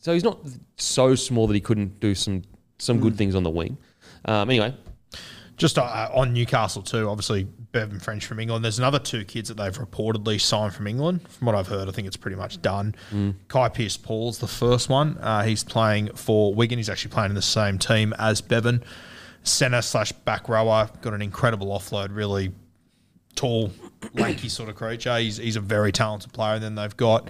[0.00, 0.38] So he's not
[0.76, 2.42] so small that he couldn't do some
[2.78, 3.02] some Hmm.
[3.02, 3.76] good things on the wing.
[4.24, 4.74] Um, anyway,
[5.58, 8.64] Just uh, on Newcastle too, obviously Bevan French from England.
[8.64, 11.28] There's another two kids that they've reportedly signed from England.
[11.28, 12.94] From what I've heard, I think it's pretty much done.
[13.48, 15.18] Kai Pearce Paul's the first one.
[15.18, 16.78] Uh, he's playing for Wigan.
[16.78, 18.82] He's actually playing in the same team as Bevan.
[19.42, 20.88] Centre slash back rower.
[21.02, 22.14] Got an incredible offload.
[22.16, 22.52] Really
[23.34, 23.70] tall,
[24.14, 25.18] lanky sort of creature.
[25.18, 26.54] He's, he's a very talented player.
[26.54, 27.28] And then they've got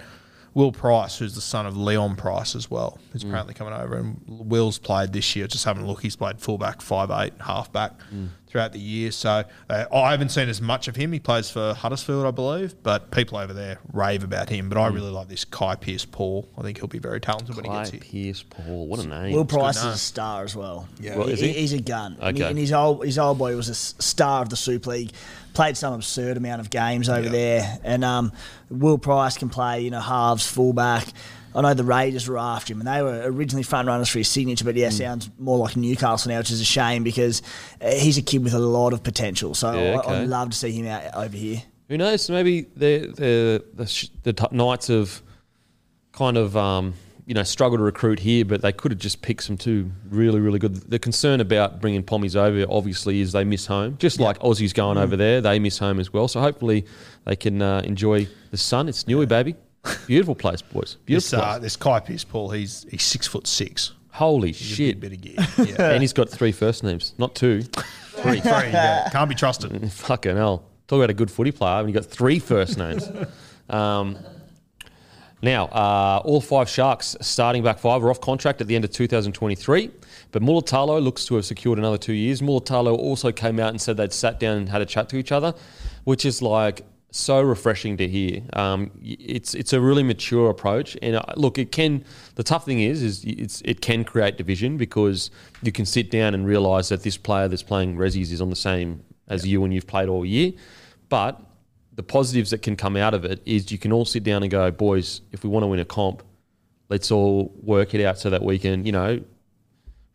[0.53, 3.29] Will Pryce, who's the son of Leon Pryce as well, who's mm.
[3.29, 3.95] apparently coming over.
[3.95, 5.47] And Will's played this year.
[5.47, 8.27] Just having a look, he's played fullback, five eight, halfback mm.
[8.47, 9.11] throughout the year.
[9.11, 11.13] So uh, I haven't seen as much of him.
[11.13, 14.67] He plays for Huddersfield, I believe, but people over there rave about him.
[14.67, 14.95] But I mm.
[14.95, 16.49] really like this Kai Pearce Paul.
[16.57, 18.01] I think he'll be very talented when he gets here.
[18.01, 18.87] Pearce Paul.
[18.87, 19.33] What a name.
[19.33, 19.93] Will Pryce is name.
[19.93, 20.87] a star as well.
[20.99, 21.53] Yeah, Well, is he?
[21.53, 22.17] he's a gun.
[22.19, 22.49] And, he- Okay.
[22.49, 25.11] and his old his old boy was a star of the Super League.
[25.53, 28.31] Played some absurd amount of games over there, and um,
[28.69, 31.07] Will Pryce can play, you know, halves, fullback.
[31.53, 34.29] I know the Raiders were after him, and they were originally front runners for his
[34.29, 34.95] signature, but yeah, Hmm.
[34.95, 37.41] sounds more like Newcastle now, which is a shame because
[37.81, 39.53] uh, he's a kid with a lot of potential.
[39.53, 40.21] So Yeah, I, okay.
[40.21, 41.61] I'd love to see him out over here.
[41.89, 42.29] Who knows?
[42.29, 45.21] Maybe the the the, the t- Knights have
[46.13, 46.93] kind of um,
[47.31, 50.41] you know struggle to recruit here, but they could have just picked some two really
[50.41, 50.75] really good.
[50.75, 54.97] The concern about bringing Pommies over obviously is they miss home, just like Aussies going
[54.97, 55.39] over there.
[55.39, 56.27] They miss home as well.
[56.27, 56.85] So hopefully
[57.23, 58.89] they can uh, enjoy the sun.
[58.89, 59.55] It's Newey, baby.
[60.07, 60.81] Beautiful place, boys.
[60.81, 61.61] This, Beautiful uh, place.
[61.61, 63.93] this Kai Pearce Paul, he's he's six foot six.
[64.09, 64.99] Holy He's shit!
[64.99, 65.75] big bit of gear.
[65.79, 65.91] Yeah.
[65.91, 67.61] and he's got three first names, not two.
[67.61, 69.07] Three, three, yeah.
[69.09, 69.89] Can't be trusted.
[69.93, 70.65] Fucking hell.
[70.89, 73.09] Talk about a good footy player when you got three first names.
[73.69, 74.17] um,
[75.41, 78.91] now, uh, all five Sharks starting back five are off contract at the end of
[78.91, 79.89] 2023,
[80.31, 82.41] but Mulitalo looks to have secured another two years.
[82.41, 85.31] Mulitalo also came out and said they'd sat down and had a chat to each
[85.31, 85.53] other,
[86.03, 88.41] which is like so refreshing to hear.
[88.53, 92.05] Um, it's it's a really mature approach, and uh, look, it can.
[92.35, 95.31] The tough thing is, is it's it can create division because
[95.63, 98.55] you can sit down and realise that this player that's playing Rezzies is on the
[98.55, 100.53] same as you and you've played all year,
[101.09, 101.41] but
[101.93, 104.51] the positives that can come out of it is you can all sit down and
[104.51, 106.23] go, boys, if we want to win a comp,
[106.89, 109.21] let's all work it out so that we can, you know,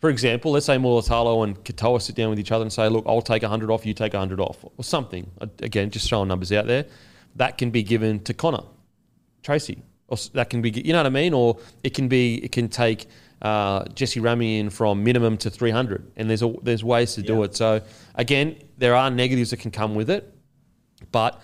[0.01, 3.05] for example, let's say Mulitalo and Katoa sit down with each other and say, look,
[3.07, 5.31] I'll take 100 off, you take 100 off, or something.
[5.61, 6.85] Again, just throwing numbers out there.
[7.37, 8.63] That can be given to Connor,
[9.43, 11.33] Tracey, or that can be, you know what I mean?
[11.33, 13.07] Or it can be, it can take
[13.41, 17.43] uh, Jesse Ramy in from minimum to 300, and there's a, there's ways to do
[17.43, 17.57] it.
[17.57, 17.81] So
[18.15, 20.33] again, there are negatives that can come with it,
[21.11, 21.41] but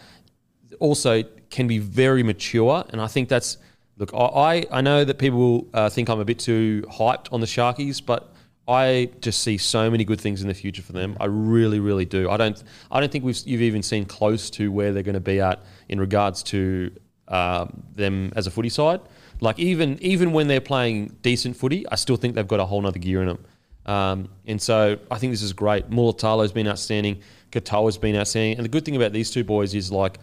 [0.82, 2.84] also can be very mature.
[2.90, 3.58] And I think that's
[3.96, 4.12] look.
[4.12, 8.04] I I, know that people uh, think I'm a bit too hyped on the Sharkies,
[8.04, 8.34] but
[8.66, 11.16] I just see so many good things in the future for them.
[11.20, 12.28] I really, really do.
[12.28, 12.62] I don't.
[12.90, 15.62] I don't think we've you've even seen close to where they're going to be at
[15.88, 16.90] in regards to
[17.28, 19.00] um, them as a footy side.
[19.40, 22.82] Like even even when they're playing decent footy, I still think they've got a whole
[22.82, 23.44] nother gear in them.
[23.84, 25.90] Um, and so I think this is great.
[25.90, 27.20] Mulitalo's been outstanding.
[27.50, 28.56] Katoa's been outstanding.
[28.58, 30.18] And the good thing about these two boys is like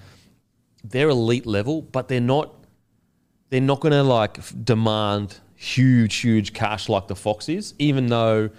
[0.84, 2.54] they're elite level, but they're not
[3.50, 8.50] they're not going to like demand huge, huge cash like the Fox is, even though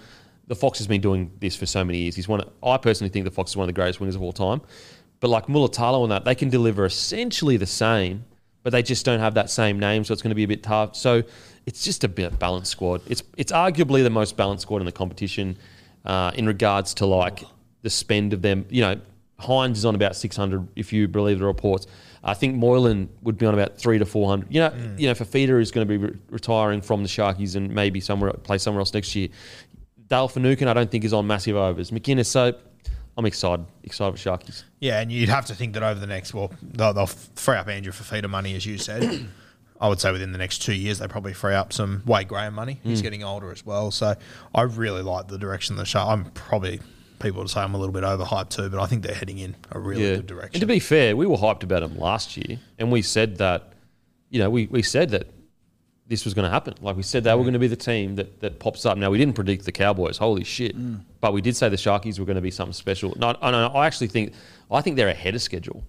[0.47, 2.15] the Fox has been doing this for so many years.
[2.15, 2.41] He's one.
[2.41, 4.61] Of, I personally think the Fox is one of the greatest winners of all time.
[5.19, 8.25] But like Mulitalo and that, they can deliver essentially the same,
[8.63, 10.63] but they just don't have that same name, so it's going to be a bit
[10.63, 10.95] tough.
[10.95, 11.23] So
[11.65, 13.01] it's just a bit balanced squad.
[13.07, 15.57] It's it's arguably the most balanced squad in the competition
[16.05, 17.43] uh, in regards to like
[17.81, 18.65] the spend of them.
[18.69, 19.01] You know,
[19.39, 21.87] Hynes is on about six hundred if you believe the reports.
[22.23, 24.53] I think Moylan would be on about three to four hundred.
[24.53, 27.73] You know, you know, Fifita is going to be re- retiring from the Sharkies and
[27.73, 29.29] maybe somewhere play somewhere else next year.
[30.07, 31.89] Dale Finucane, I don't think is on massive overs.
[31.89, 32.53] McInnes, so
[33.17, 34.63] I'm excited, excited for Sharkies.
[34.79, 37.67] Yeah, and you'd have to think that over the next, well, they'll, they'll free up
[37.67, 39.27] Andrew Fifita money, as you said.
[39.81, 42.53] I would say within the next two years, they probably free up some Wade Graham
[42.53, 42.75] money.
[42.85, 42.89] Mm.
[42.89, 43.89] He's getting older as well.
[43.89, 44.15] So
[44.53, 46.01] I really like the direction of the show.
[46.01, 46.81] I'm probably,
[47.21, 49.55] people to say I'm a little bit overhyped too, but I think they're heading in
[49.71, 50.55] a really good direction.
[50.55, 53.73] And to be fair, we were hyped about them last year, and we said that,
[54.29, 55.27] you know, we, we said that
[56.07, 56.73] this was going to happen.
[56.81, 58.97] Like we said, they were going to be the team that, that pops up.
[58.97, 60.17] Now we didn't predict the Cowboys.
[60.17, 60.77] Holy shit!
[60.77, 61.01] Mm.
[61.21, 63.13] But we did say the Sharkies were going to be something special.
[63.17, 64.33] No, I, I actually think
[64.69, 65.83] I think they're ahead of schedule.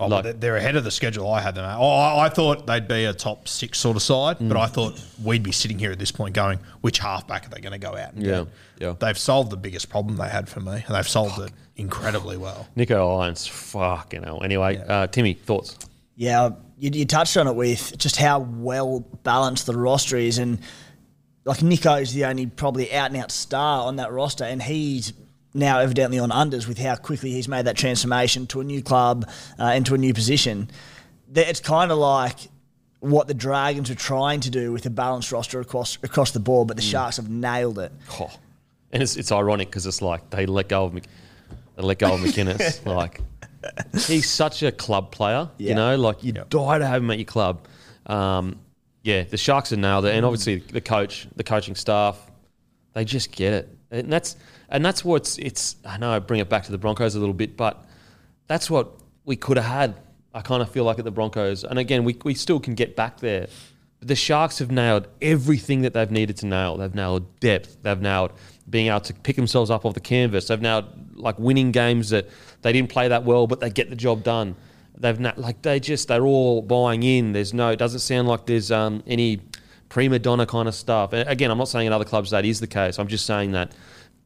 [0.00, 1.78] Oh, Like- they're ahead of the schedule I had them at.
[1.78, 4.48] Oh, I I thought they'd be a top six sort of side, Mm.
[4.48, 7.60] but I thought we'd be sitting here at this point going, which halfback are they
[7.60, 8.46] going to go out and Yeah, get?
[8.80, 8.94] yeah.
[8.98, 12.66] They've solved the biggest problem they had for me, and they've solved it incredibly well.
[12.76, 14.42] Nicho Hynes, fucking hell.
[14.42, 15.76] Anyway, uh, Timmy, thoughts?
[16.16, 20.58] Yeah, you, you touched on it with just how well balanced the roster is, and
[21.44, 25.12] like Nico's the only probably out and out star on that roster, and he's
[25.54, 29.28] now evidently on unders with how quickly he's made that transformation to a new club
[29.58, 30.70] uh, and to a new position.
[31.32, 32.36] That It's kind of like
[33.00, 36.68] what the Dragons are trying to do with a balanced roster across across the board,
[36.68, 37.92] but the Sharks have nailed it.
[38.20, 38.30] Oh,
[38.92, 41.04] and it's, it's ironic because it's like they let go of Mc,
[41.76, 42.84] they let go of McInnes.
[42.96, 43.20] like
[44.06, 45.70] he's such a club player, Yeah.
[45.70, 45.96] you know.
[45.96, 47.66] Like you die to have him at your club.
[48.06, 48.58] Um,
[49.02, 52.30] yeah, the Sharks have nailed it, and obviously the coach, the coaching staff,
[52.92, 54.36] they just get it, and that's
[54.72, 55.76] and that's what's it's.
[55.84, 57.84] I know I bring it back to the Broncos a little bit, but
[58.48, 58.90] that's what
[59.24, 59.94] we could have had.
[60.34, 62.96] I kind of feel like at the Broncos, and again, we we still can get
[62.96, 63.48] back there.
[63.98, 66.78] But the Sharks have nailed everything that they've needed to nail.
[66.78, 67.82] They've nailed depth.
[67.82, 68.32] They've nailed
[68.68, 70.48] being able to pick themselves up off the canvas.
[70.48, 72.30] They've nailed like winning games that
[72.62, 74.56] they didn't play that well, but they get the job done.
[74.96, 77.32] They've na- like they just they're all buying in.
[77.32, 77.68] There's no.
[77.68, 79.42] It doesn't sound like there's um, any
[79.90, 81.12] prima donna kind of stuff.
[81.12, 82.98] And again, I'm not saying in other clubs that is the case.
[82.98, 83.72] I'm just saying that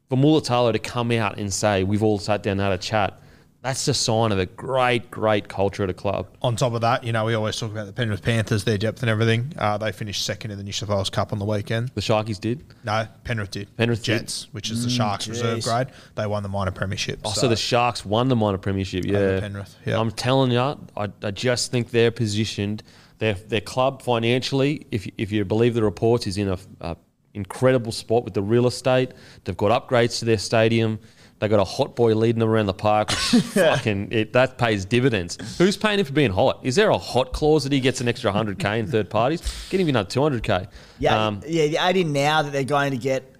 [0.08, 3.20] for Mulitalo to come out and say we've all sat down and had a chat,
[3.62, 6.28] that's a sign of a great, great culture at a club.
[6.40, 9.02] On top of that, you know, we always talk about the Penrith Panthers, their depth
[9.02, 9.52] and everything.
[9.58, 11.88] Uh, they finished second in the New South Wales Cup on the weekend.
[11.94, 12.62] The Sharkies did.
[12.84, 13.76] No, Penrith did.
[13.76, 14.20] Penrith did?
[14.20, 15.88] Jets, which is the Sharks reserve grade.
[16.14, 17.18] They won the minor premiership.
[17.24, 19.04] Oh, so, the Sharks won the minor premiership.
[19.04, 19.98] Yeah, Penrith, yeah.
[19.98, 22.84] I'm telling you, I, I just think they're positioned.
[23.18, 26.96] Their their club financially, if you- if you believe the reports, is in a, a
[27.36, 29.12] incredible spot with the real estate.
[29.44, 30.98] They've got upgrades to their stadium.
[31.38, 33.10] They got a hot boy leading them around the park.
[33.10, 35.36] Which fucking it, that pays dividends.
[35.58, 36.60] Who's paying him for being hot?
[36.62, 39.42] Is there a hot clause that he gets an extra 100k in third parties?
[39.68, 40.66] Get him another 200k.
[40.98, 41.66] Yeah, Um, yeah.
[41.66, 43.34] The add in now that they're going to get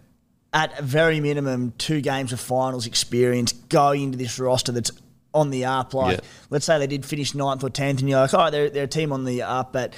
[0.52, 4.90] at a very minimum two games of finals experience going into this roster that's
[5.32, 5.94] on the up.
[5.94, 6.24] Like, Yeah.
[6.50, 8.84] let's say they did finish ninth or tenth, and you're like, all right, they're, they're
[8.84, 9.94] a team on the up, but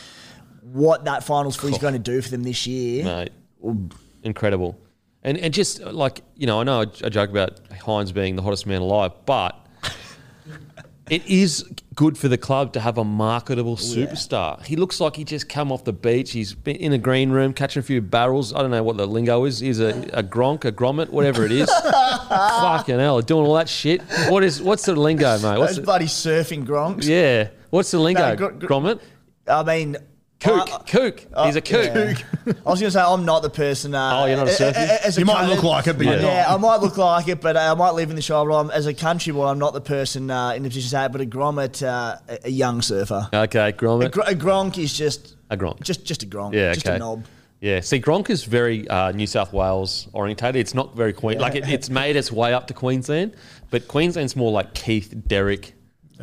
[0.62, 3.04] what that finals footy is going to do for them this year?
[3.04, 3.32] mate.
[4.22, 4.78] Incredible.
[5.22, 8.42] And and just uh, like, you know, I know I, joke about Hynes being the
[8.42, 9.66] hottest man alive, but
[11.10, 14.64] it is good for the club to have a marketable superstar.
[14.64, 16.30] He looks like he just come off the beach.
[16.30, 18.54] He's been in a green room catching a few barrels.
[18.54, 19.58] I don't know what the lingo is.
[19.58, 21.68] He's a, a gronk, a grommet, whatever it is.
[22.28, 24.02] Fucking hell, doing all that shit.
[24.28, 25.58] What is what's the lingo, mate?
[25.58, 27.04] What's Those bloody surfing gronks.
[27.06, 27.48] yeah.
[27.70, 28.30] What's the lingo?
[28.30, 29.00] No, gr- gr- grommet?
[29.48, 29.96] I mean,
[30.40, 30.72] Kook.
[30.72, 31.20] I- kook.
[31.46, 31.84] He's a kook.
[31.94, 32.14] Yeah.
[32.46, 33.92] I was going to say I'm not the person.
[33.94, 34.78] Uh, Oh, you're not a a- surfer?
[34.78, 36.12] a- as a You might coun- look like it, but yeah.
[36.12, 36.48] you're not.
[36.50, 38.52] I might look like it, but uh, I might live in the shoulder.
[38.52, 41.04] I'm, as a country boy, I'm not the person uh, in the position to say
[41.06, 43.28] it, but a grommet, uh, a- a young surfer.
[43.34, 44.12] Okay, A, grommet.
[44.12, 45.82] gr- a gronk is just A gronk.
[45.82, 46.54] just just a gronk.
[46.54, 46.96] Yeah, just okay.
[46.96, 47.24] a knob.
[47.60, 50.54] Yeah, see, Gronk is very uh, New South Wales orientated.
[50.60, 51.40] It's not very Queen.
[51.40, 53.34] Like it, it's made its way up to Queensland,
[53.70, 55.74] but Queensland's more like Keith, Derek,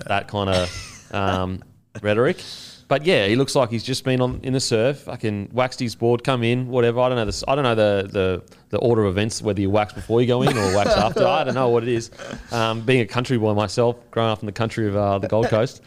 [0.08, 1.62] that kind of um,
[2.02, 2.42] rhetoric.
[2.88, 5.00] But yeah, he looks like he's just been on in the surf.
[5.00, 7.00] Fucking waxed his board, come in, whatever.
[7.00, 7.44] I don't know this.
[7.48, 10.44] I don't know the, the the order of events, whether you wax before you go
[10.44, 11.26] in or wax after.
[11.26, 12.12] I don't know what it is.
[12.52, 15.48] Um, being a country boy myself, growing up in the country of uh, the Gold
[15.48, 15.82] Coast,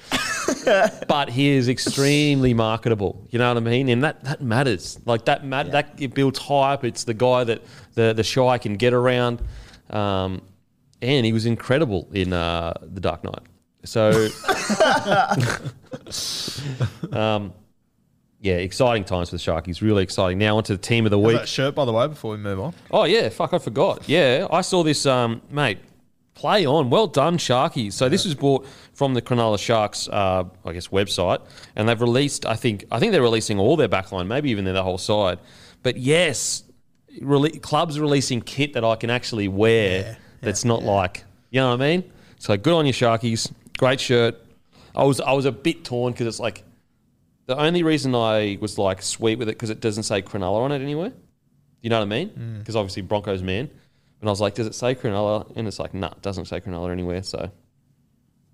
[1.08, 3.24] but he is extremely marketable.
[3.30, 3.88] You know what I mean?
[3.88, 4.98] And that, that matters.
[5.04, 6.84] Like that mat- that it builds hype.
[6.84, 7.62] It's the guy that
[7.94, 9.40] the the shy can get around.
[9.90, 10.42] Um,
[11.00, 13.38] and he was incredible in uh, the Dark Knight.
[13.84, 14.28] So,
[17.12, 17.52] um,
[18.40, 19.80] yeah, exciting times for the Sharkies.
[19.80, 20.38] Really exciting.
[20.38, 21.36] Now onto the team of the How's week.
[21.38, 22.74] that shirt, by the way, before we move on.
[22.90, 24.08] Oh yeah, fuck, I forgot.
[24.08, 25.78] Yeah, I saw this, um, mate.
[26.34, 27.94] Play on, well done, Sharkies.
[27.94, 28.64] So this was bought
[28.94, 31.40] from the Cronulla Sharks, uh, I guess, website,
[31.74, 32.46] and they've released.
[32.46, 35.40] I think, I think they're releasing all their backline, maybe even their whole side.
[35.82, 36.62] But yes,
[37.20, 40.16] rele- clubs releasing kit that I can actually wear.
[40.40, 42.12] that's not like, you know what I mean.
[42.38, 43.50] So good on you, Sharkies.
[43.78, 44.36] Great shirt.
[44.94, 46.64] I was, I was a bit torn because it's like
[47.46, 50.72] the only reason I was like sweet with it because it doesn't say Cronulla on
[50.72, 51.12] it anywhere.
[51.80, 52.58] You know what I mean?
[52.58, 53.70] Because obviously Broncos man.
[54.20, 55.50] And I was like, does it say Cronulla?
[55.56, 57.22] And it's like, nah, it doesn't say Cronulla anywhere.
[57.22, 57.50] So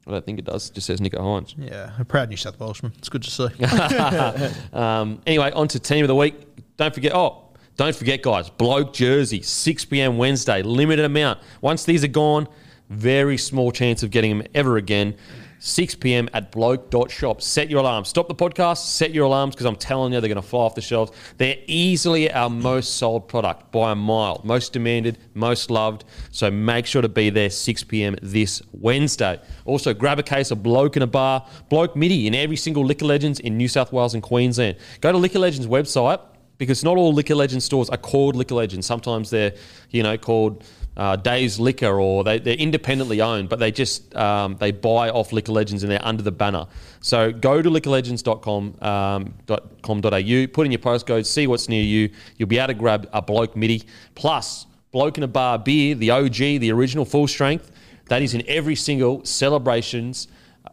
[0.06, 0.68] I don't think it does.
[0.68, 1.54] It just says Nicho Hynes.
[1.56, 2.92] Yeah, a proud New South Welshman.
[2.98, 3.48] It's good to see.
[4.78, 6.34] Um, anyway, on to team of the week.
[6.76, 7.44] Don't forget, oh,
[7.76, 10.18] don't forget, guys, bloke jersey, 6 p.m.
[10.18, 11.40] Wednesday, limited amount.
[11.60, 12.46] Once these are gone,
[12.90, 15.16] very small chance of getting them ever again.
[15.64, 16.28] 6 p.m.
[16.34, 17.40] at bloke.shop.
[17.40, 18.10] Set your alarms.
[18.10, 20.74] Stop the podcast, set your alarms because I'm telling you, they're going to fly off
[20.74, 21.10] the shelves.
[21.38, 24.42] They're easily our most sold product by a mile.
[24.44, 26.04] Most demanded, most loved.
[26.32, 28.14] So make sure to be there 6 p.m.
[28.20, 29.40] this Wednesday.
[29.64, 33.06] Also, grab a case of Bloke in a Bar, Bloke MIDI in every single Liquor
[33.06, 34.76] Legends in New South Wales and Queensland.
[35.00, 36.20] Go to Liquor Legends website
[36.58, 38.86] because not all Liquor Legends stores are called Liquor Legends.
[38.86, 39.54] Sometimes they're,
[39.90, 40.62] you know, called
[40.96, 45.32] uh, Dave's Liquor or they, they're independently owned, but they just um, they buy off
[45.32, 46.66] Liquor Legends and they're under the banner.
[47.00, 52.10] So go to liquorlegends.com um, put in your postcode, see what's near you.
[52.36, 53.82] You'll be able to grab a bloke MIDI
[54.14, 57.72] plus bloke in a bar beer, the OG, the original full strength.
[58.06, 60.28] That is in every single celebrations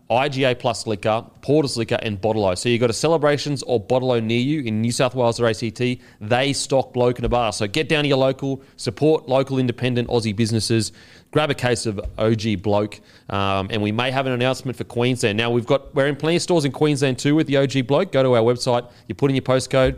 [0.10, 4.39] IGA Plus Liquor, Porter's Liquor, and Bottle So you've got a Celebrations or Bottle near
[4.39, 5.82] you in New South Wales or ACT.
[6.20, 7.54] They stock bloke in a bar.
[7.54, 10.92] So get down to your local, support local independent Aussie businesses,
[11.32, 15.38] grab a case of OG bloke, um, and we may have an announcement for Queensland.
[15.38, 18.12] Now we've got we're in plenty of stores in Queensland too with the OG bloke.
[18.12, 19.98] Go to our website, you put in your postcode.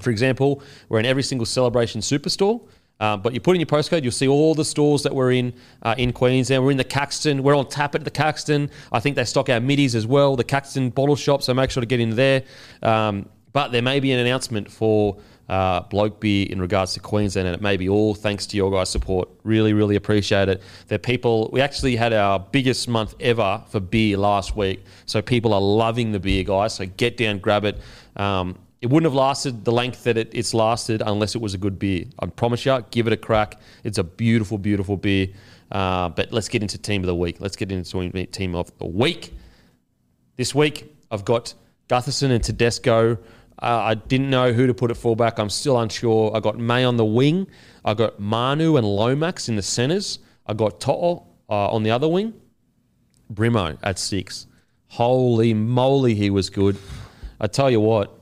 [0.00, 2.66] For example, we're in every single Celebration Superstore.
[3.00, 5.54] Um, but you put in your postcode, you'll see all the stores that we're in
[5.82, 6.62] uh, in Queensland.
[6.62, 7.42] We're in the Caxton.
[7.42, 8.70] We're on tap at the Caxton.
[8.92, 11.42] I think they stock our middies as well, the Caxton bottle shop.
[11.42, 12.42] So make sure to get in there.
[12.82, 17.48] Um, but there may be an announcement for uh, Bloke Beer in regards to Queensland,
[17.48, 19.28] and it may be all thanks to your guys' support.
[19.42, 20.62] Really, really appreciate it.
[20.86, 24.84] The people, we actually had our biggest month ever for beer last week.
[25.06, 26.74] So people are loving the beer, guys.
[26.74, 27.80] So get down, grab it.
[28.14, 31.58] Um, it wouldn't have lasted the length that it, it's lasted unless it was a
[31.58, 32.06] good beer.
[32.18, 33.60] I promise you, give it a crack.
[33.84, 35.28] It's a beautiful, beautiful beer.
[35.70, 37.36] Uh, but let's get into team of the week.
[37.40, 39.34] Let's get into team of the week.
[40.36, 41.52] This week, I've got
[41.88, 43.18] Gutherson and Tedesco.
[43.62, 45.38] Uh, I didn't know who to put at fullback.
[45.38, 46.34] I'm still unsure.
[46.34, 47.46] I got May on the wing.
[47.84, 50.18] I got Manu and Lomax in the centres.
[50.46, 52.32] I got To'o uh, on the other wing.
[53.32, 54.46] Brimo at six.
[54.88, 56.76] Holy moly, he was good.
[57.38, 58.19] I tell you what,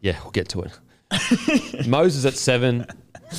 [0.00, 1.86] yeah, we'll get to it.
[1.88, 2.86] Moses at seven.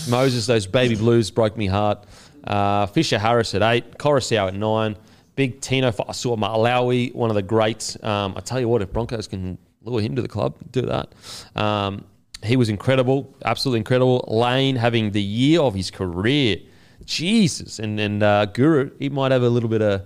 [0.09, 2.05] Moses, those baby blues broke me heart.
[2.43, 3.97] Uh, Fisher Harris at eight.
[3.97, 4.95] Koroisau at nine.
[5.35, 8.01] Big Tino Fa'asuamaleaui, one of the greats.
[8.03, 11.13] Um, I tell you what, if Broncos can lure him to the club, do that.
[11.55, 12.05] Um,
[12.43, 14.25] he was incredible, absolutely incredible.
[14.27, 16.57] Lane having the year of his career.
[17.05, 17.79] Jesus.
[17.79, 20.03] And, and uh, Guru, he might have a little bit of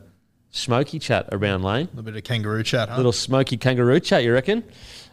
[0.56, 1.86] smoky chat around Lane.
[1.88, 2.98] A little bit of kangaroo chat, huh?
[2.98, 4.64] Little smoky kangaroo chat, you reckon?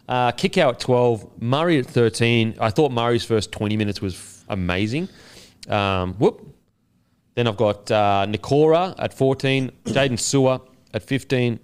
[0.07, 2.55] Uh, Kikau at 12, Murray at 13.
[2.59, 5.07] I thought Murray's first 20 minutes was f- amazing.
[5.69, 6.49] Um, whoop.
[7.35, 10.61] Then I've got uh, Nikora at 14, Jaydn Su'A
[10.93, 11.59] at 15,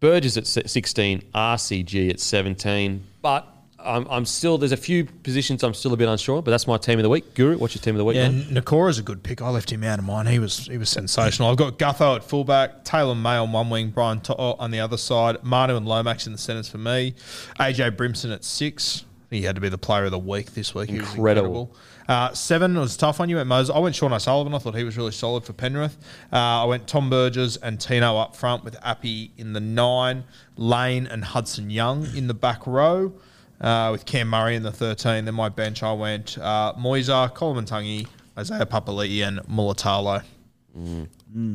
[0.00, 3.04] Burgess at 16, RCG at 17.
[3.20, 3.51] But
[3.84, 6.76] I'm, I'm still there's a few positions I'm still a bit unsure, but that's my
[6.76, 7.34] team of the week.
[7.34, 8.16] Guru, what's your team of the week?
[8.16, 8.28] Yeah?
[8.28, 9.42] Nikora's a good pick.
[9.42, 10.26] I left him out of mine.
[10.26, 11.50] He was he was sensational.
[11.50, 14.96] I've got Gutho at fullback, Taylor May on one wing, Brian To'o on the other
[14.96, 17.14] side, Manu and Lomax in the centres for me,
[17.60, 19.04] AJ Brimson at six.
[19.30, 20.90] He had to be the player of the week this week.
[20.90, 21.70] He was Incredible.
[21.70, 21.76] incredible.
[22.06, 23.30] Uh, seven was a tough one.
[23.30, 23.74] You went Moses.
[23.74, 24.52] I went Sean O'Sullivan.
[24.52, 25.96] I thought he was really solid for Penrith.
[26.30, 30.24] Uh, I went Tom Burgess and Tino up front with Api in the nine,
[30.58, 33.14] Lane and Hudson Young in the back row
[33.62, 35.24] uh, with Cam Murray in the 13.
[35.24, 38.06] Then my bench, I went uh, Moisa, Koloamatangi,
[38.36, 40.22] Isaiah Papali'i, and Mulitalo.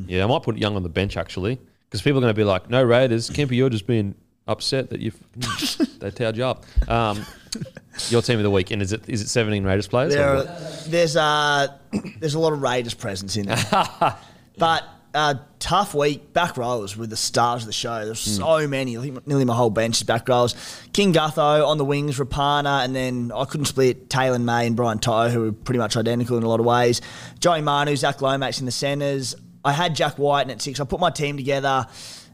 [0.07, 2.43] Yeah, I might put Young on the bench actually, because people are going to be
[2.43, 4.15] like, "No Raiders, Kemper, you're just being
[4.47, 5.17] upset that you've
[5.99, 7.25] they towed you up." Um,
[8.09, 10.13] your team of the week, and is it is it 17 Raiders players?
[10.13, 10.43] There, are,
[10.87, 11.67] there's uh,
[12.19, 13.57] there's a lot of Raiders presence in there,
[14.57, 14.83] but
[15.17, 16.31] uh, tough week.
[16.31, 18.05] Back rowers with the stars of the show.
[18.05, 18.97] There's so many.
[18.97, 20.55] I think nearly my whole bench is back rowers.
[20.93, 24.99] King Gutho on the wings, Rapana, and then I couldn't split Taylor May and Brian
[24.99, 27.01] To'o, who were pretty much identical in a lot of ways.
[27.39, 29.35] Joey Manu, Zach Lomax in the centres.
[29.65, 30.79] I had Jack White in at six.
[30.79, 31.87] I put my team together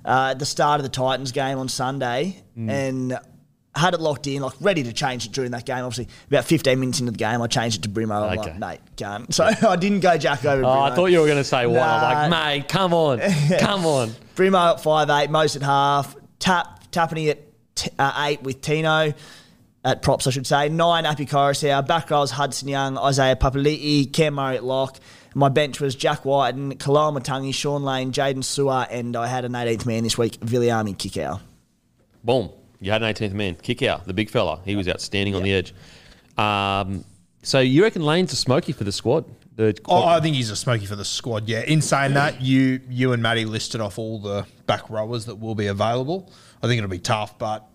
[0.05, 3.17] uh, at the start of the Titans game on Sunday, and
[3.75, 5.83] had it locked in, like ready to change it during that game.
[5.83, 8.21] Obviously, about 15 minutes into the game, I changed it to Brimo.
[8.29, 8.51] I'm Okay.
[8.51, 9.33] like, mate, can't.
[9.33, 10.91] So I didn't go Jack over Oh, Brimo.
[10.91, 11.77] I thought you were going to say one.
[11.79, 13.19] I'm like, mate, come on,
[13.59, 14.09] come on.
[14.35, 16.15] Brimo at five eight, most at half.
[16.39, 17.39] Tap Tapine at
[17.75, 19.13] t- uh, eight with Tino
[19.85, 20.69] at props, I should say.
[20.69, 21.85] Nine Api Koroisau.
[21.87, 24.97] Back rows Hudson Young, Isaiah Papali'i, Cam Murray at lock.
[25.35, 29.45] My bench was Jack White and Kalal Matangi, Shaun Lane, Jaydn Su'A, and I had
[29.45, 31.39] an 18th man this week, Viliami Kikau.
[32.23, 32.51] Boom.
[32.83, 33.55] You had an 18th man.
[33.55, 34.59] Kikau, the big fella.
[34.65, 35.73] He was outstanding on the edge.
[36.37, 37.05] Um,
[37.41, 39.25] so you reckon Lane's a smoky for the squad?
[39.55, 41.47] The Oh, I think he's a smoky for the squad.
[41.47, 41.61] Yeah.
[41.61, 45.55] In saying that, you you and Matty listed off all the back rowers that will
[45.55, 46.31] be available.
[46.61, 47.67] I think it'll be tough, but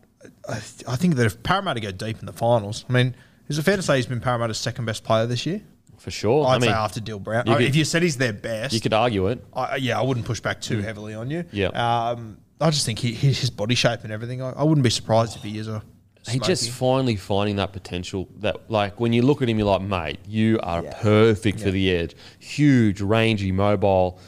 [0.48, 3.14] I, I think that if Parramatta go deep in the finals, I mean,
[3.48, 5.62] is it fair to say he's been Parramatta's second best player this year?
[5.98, 6.46] for sure.
[6.46, 7.46] I'd I mean, say after Dill Brown.
[7.46, 9.44] you I- could- if you said he's their best, you could argue it.
[9.52, 11.44] I, yeah, I wouldn't push back too heavily on you.
[11.50, 11.68] Yeah.
[11.68, 14.42] Um, I just think he, he, his body shape and everything.
[14.42, 15.82] I, I wouldn't be surprised if he is a.
[16.28, 19.80] He just finally finding that potential that, like, when you look at him, you're like,
[19.80, 20.92] mate, you are Yeah.
[21.00, 22.14] perfect for the edge.
[22.38, 24.18] Huge, rangy, mobile.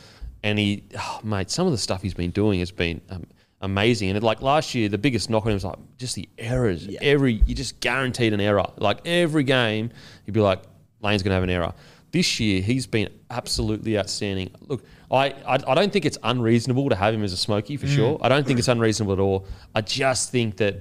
[0.42, 3.26] And he, oh, mate, some of the stuff he's been doing has been um,
[3.60, 4.08] amazing.
[4.08, 6.88] And it, like last year, the biggest knock on him was like just the errors.
[7.02, 8.64] Every, you just guaranteed an error.
[8.78, 9.90] Like every game,
[10.24, 10.62] you'd be like,
[11.02, 11.74] Lane's going to have an error.
[12.12, 14.50] This year, he's been absolutely outstanding.
[14.60, 17.86] Look, I, I, I don't think it's unreasonable to have him as a smoky for
[17.88, 18.18] sure.
[18.22, 19.46] I don't think it's unreasonable at all.
[19.74, 20.76] I just think that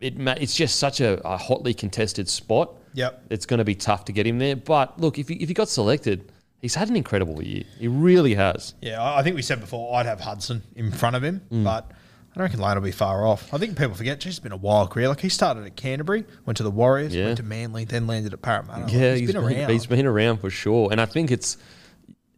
[0.00, 2.74] it ma- it's just such a, a hotly contested spot.
[2.94, 3.24] Yep.
[3.30, 4.56] It's going to be tough to get him there.
[4.56, 7.64] But look, if he, if he got selected, He's had an incredible year.
[7.78, 8.74] He really has.
[8.82, 11.64] Yeah, I think we said before I'd have Hudson in front of him, Mm.
[11.64, 13.54] but I don't reckon Lane will be far off.
[13.54, 15.08] I think people forget he's been a wild career.
[15.08, 17.24] Like he started at Canterbury, went to the Warriors, Yeah.
[17.24, 18.82] went to Manly, then landed at Parramatta.
[18.82, 19.70] Like, Yeah, he's been around.
[19.70, 21.56] He's been around for sure, and I think it's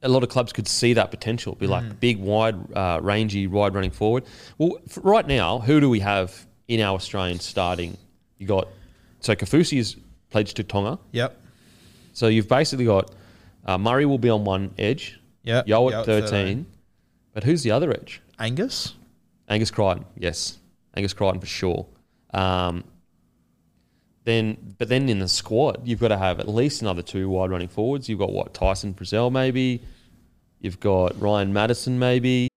[0.03, 1.55] a lot of clubs could see that potential.
[1.55, 1.70] Be Mm.
[1.70, 4.24] like big, wide, uh, rangy, wide running forward.
[4.59, 7.96] Well, f- right now, who do we have in our Australian starting?
[8.38, 8.68] You got
[9.20, 9.96] so Kaufusi is
[10.30, 10.98] pledged to Tonga.
[11.12, 11.40] Yep.
[12.12, 13.11] So you've basically got
[13.64, 15.18] uh, Murray will be on one edge.
[15.44, 16.28] Yep, Yeo at Yeo at 13.
[16.30, 16.66] 13.
[17.34, 18.20] But who's the other edge?
[18.38, 18.94] Angus.
[19.48, 20.59] Angus Crichton, yes,
[20.96, 21.86] Angus Crichton for sure.
[22.34, 22.84] Um,
[24.24, 27.50] then, but then in the squad, you've got to have at least another two wide
[27.50, 28.08] running forwards.
[28.08, 29.82] You've got what Tyson Frizell maybe.
[30.60, 32.48] You've got Ryan Matterson maybe.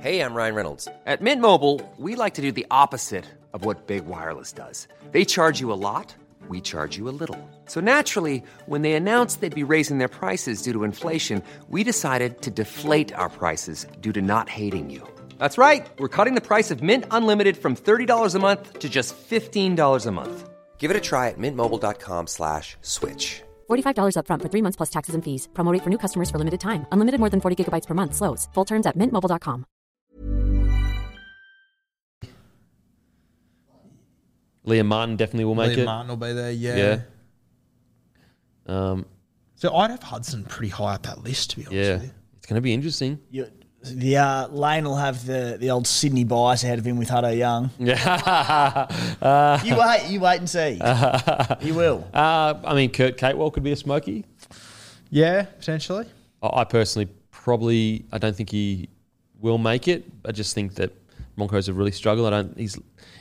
[0.00, 0.88] Hey, I'm Ryan Reynolds.
[1.04, 4.86] At Mint Mobile, we like to do the opposite of what Big Wireless does.
[5.10, 6.14] They charge you a lot,
[6.48, 7.50] we charge you a little.
[7.64, 12.42] So naturally, when they announced they'd be raising their prices due to inflation, we decided
[12.42, 15.15] to deflate our prices due to not hating you.
[15.38, 15.84] That's right.
[15.98, 20.10] We're cutting the price of Mint Unlimited from $30 a month to just $15 a
[20.12, 20.48] month.
[20.78, 23.42] Give it a try at mintmobile.com slash switch.
[23.68, 25.48] $45 upfront for three months plus taxes and fees.
[25.54, 26.86] Promo rate for new customers for limited time.
[26.92, 28.14] Unlimited more than 40 gigabytes per month.
[28.14, 28.46] Slows.
[28.54, 29.64] Full terms at mintmobile.com.
[34.66, 35.78] Liam Martin definitely will make it.
[35.78, 35.86] Liam it.
[35.86, 36.50] Martin will be there.
[36.52, 36.76] Yeah.
[36.76, 37.00] Yeah.
[38.66, 39.06] Um,
[39.54, 42.10] So I'd have Hudson pretty high up that list, to be honest yeah, with you.
[42.36, 43.20] it's going to be interesting.
[43.30, 43.46] You,
[43.94, 47.36] the uh, Lane will have the, the old Sydney bias ahead of him with Hutto
[47.36, 47.70] Young.
[47.78, 49.60] Yeah.
[49.64, 50.80] You wait, you wait and see.
[51.66, 52.06] you will.
[52.12, 54.24] uh, I mean, Kurt Capewell could be a smoky.
[55.10, 56.06] Yeah, potentially.
[56.42, 58.88] I I personally probably I don't think he
[59.40, 60.04] will make it.
[60.24, 60.92] I just think that
[61.36, 62.26] Broncos have really struggled.
[62.26, 62.78] I don't his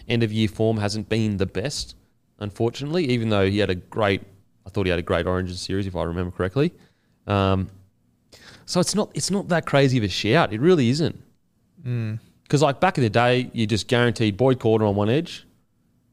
[0.07, 1.95] end of year form hasn't been the best,
[2.39, 3.05] unfortunately.
[3.09, 4.21] Even though he had a great,
[4.65, 6.73] I thought he had a great Origin series if I remember correctly.
[7.27, 7.69] Um,
[8.65, 10.53] so it's not it's not that crazy of a shout.
[10.53, 11.21] It really isn't.
[11.85, 12.19] Mm.
[12.43, 15.44] Because like back in the day, you just guaranteed Boyd Cordner on one edge,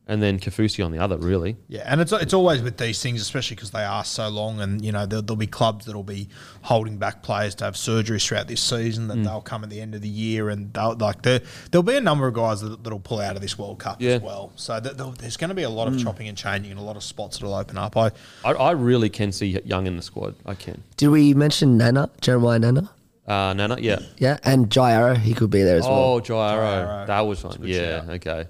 [0.08, 1.16] and then Kaufusi on the other.
[1.16, 1.56] Really.
[1.68, 4.84] Yeah, and it's it's always with these things, especially because they are so long, and
[4.84, 6.28] you know there'll, there'll be clubs that'll be
[6.62, 9.94] holding back players to have surgeries throughout this season that they'll come at the end
[9.94, 11.40] of the year, and they'll like there
[11.70, 14.12] there'll be a number of guys that, that'll pull out of this World Cup Yeah.
[14.12, 14.52] as well.
[14.56, 16.96] So th- there's going to be a lot of chopping and changing, and a lot
[16.96, 17.96] of spots that'll open up.
[17.96, 18.10] I
[18.44, 20.34] I, I really can see Young in the squad.
[20.44, 20.82] I can.
[20.96, 22.90] Did we mention Nana, Jeremiah Nana?
[23.24, 24.00] Uh, Nana, yeah.
[24.18, 26.22] Yeah, and Jai Arrow, he could be there as Oh, well.
[26.28, 26.66] Oh, Arrow.
[26.66, 27.06] Arrow.
[27.06, 27.52] That was fun.
[27.52, 28.08] That's a good Yeah, shout.
[28.10, 28.46] okay.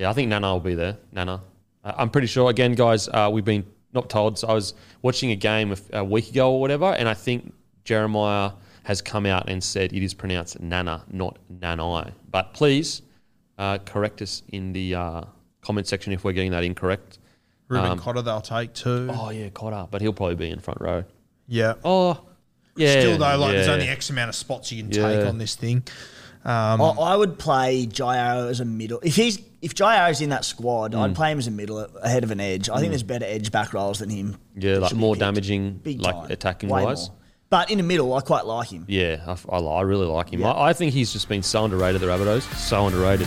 [0.00, 0.96] Yeah, I think Nana will be there.
[1.12, 1.42] Nana.
[1.84, 4.38] Uh, I'm pretty sure, again, guys, uh, we've been not told.
[4.38, 4.72] So I was
[5.02, 7.52] watching a game a, a week ago or whatever, and I think
[7.84, 8.52] Jeremiah
[8.84, 12.12] has come out and said it is pronounced Nana, not Nanai.
[12.30, 13.02] But please
[13.58, 15.22] uh, correct us in the uh,
[15.60, 17.18] comment section if we're getting that incorrect.
[17.68, 19.06] Reuben Um, Cotter they'll take too.
[19.12, 19.86] Oh, yeah, Cotter.
[19.90, 21.04] But he'll probably be in front row.
[21.46, 21.74] yeah.
[21.84, 22.24] Oh,
[22.74, 23.00] yeah.
[23.00, 25.16] Still though, like there's only X amount of spots you can Yeah.
[25.18, 25.82] take on this thing.
[26.44, 28.98] Um, I, I would play Jairo as a middle.
[29.02, 30.98] If he's if Jai Arrow's in that squad, Mm.
[31.00, 32.68] I'd play him as a middle ahead of an edge.
[32.70, 34.36] I think there's better edge back roles than him.
[34.56, 35.20] Yeah, that like should be more picked.
[35.20, 36.30] damaging, Big like time.
[36.30, 37.08] attacking Way wise.
[37.08, 37.16] more.
[37.50, 38.84] But in the middle, I quite like him.
[38.88, 40.40] Yeah, I, I, I really like him.
[40.40, 40.52] Yeah.
[40.52, 42.42] I, I think he's just been so underrated, the Rabbitohs.
[42.56, 43.26] So underrated.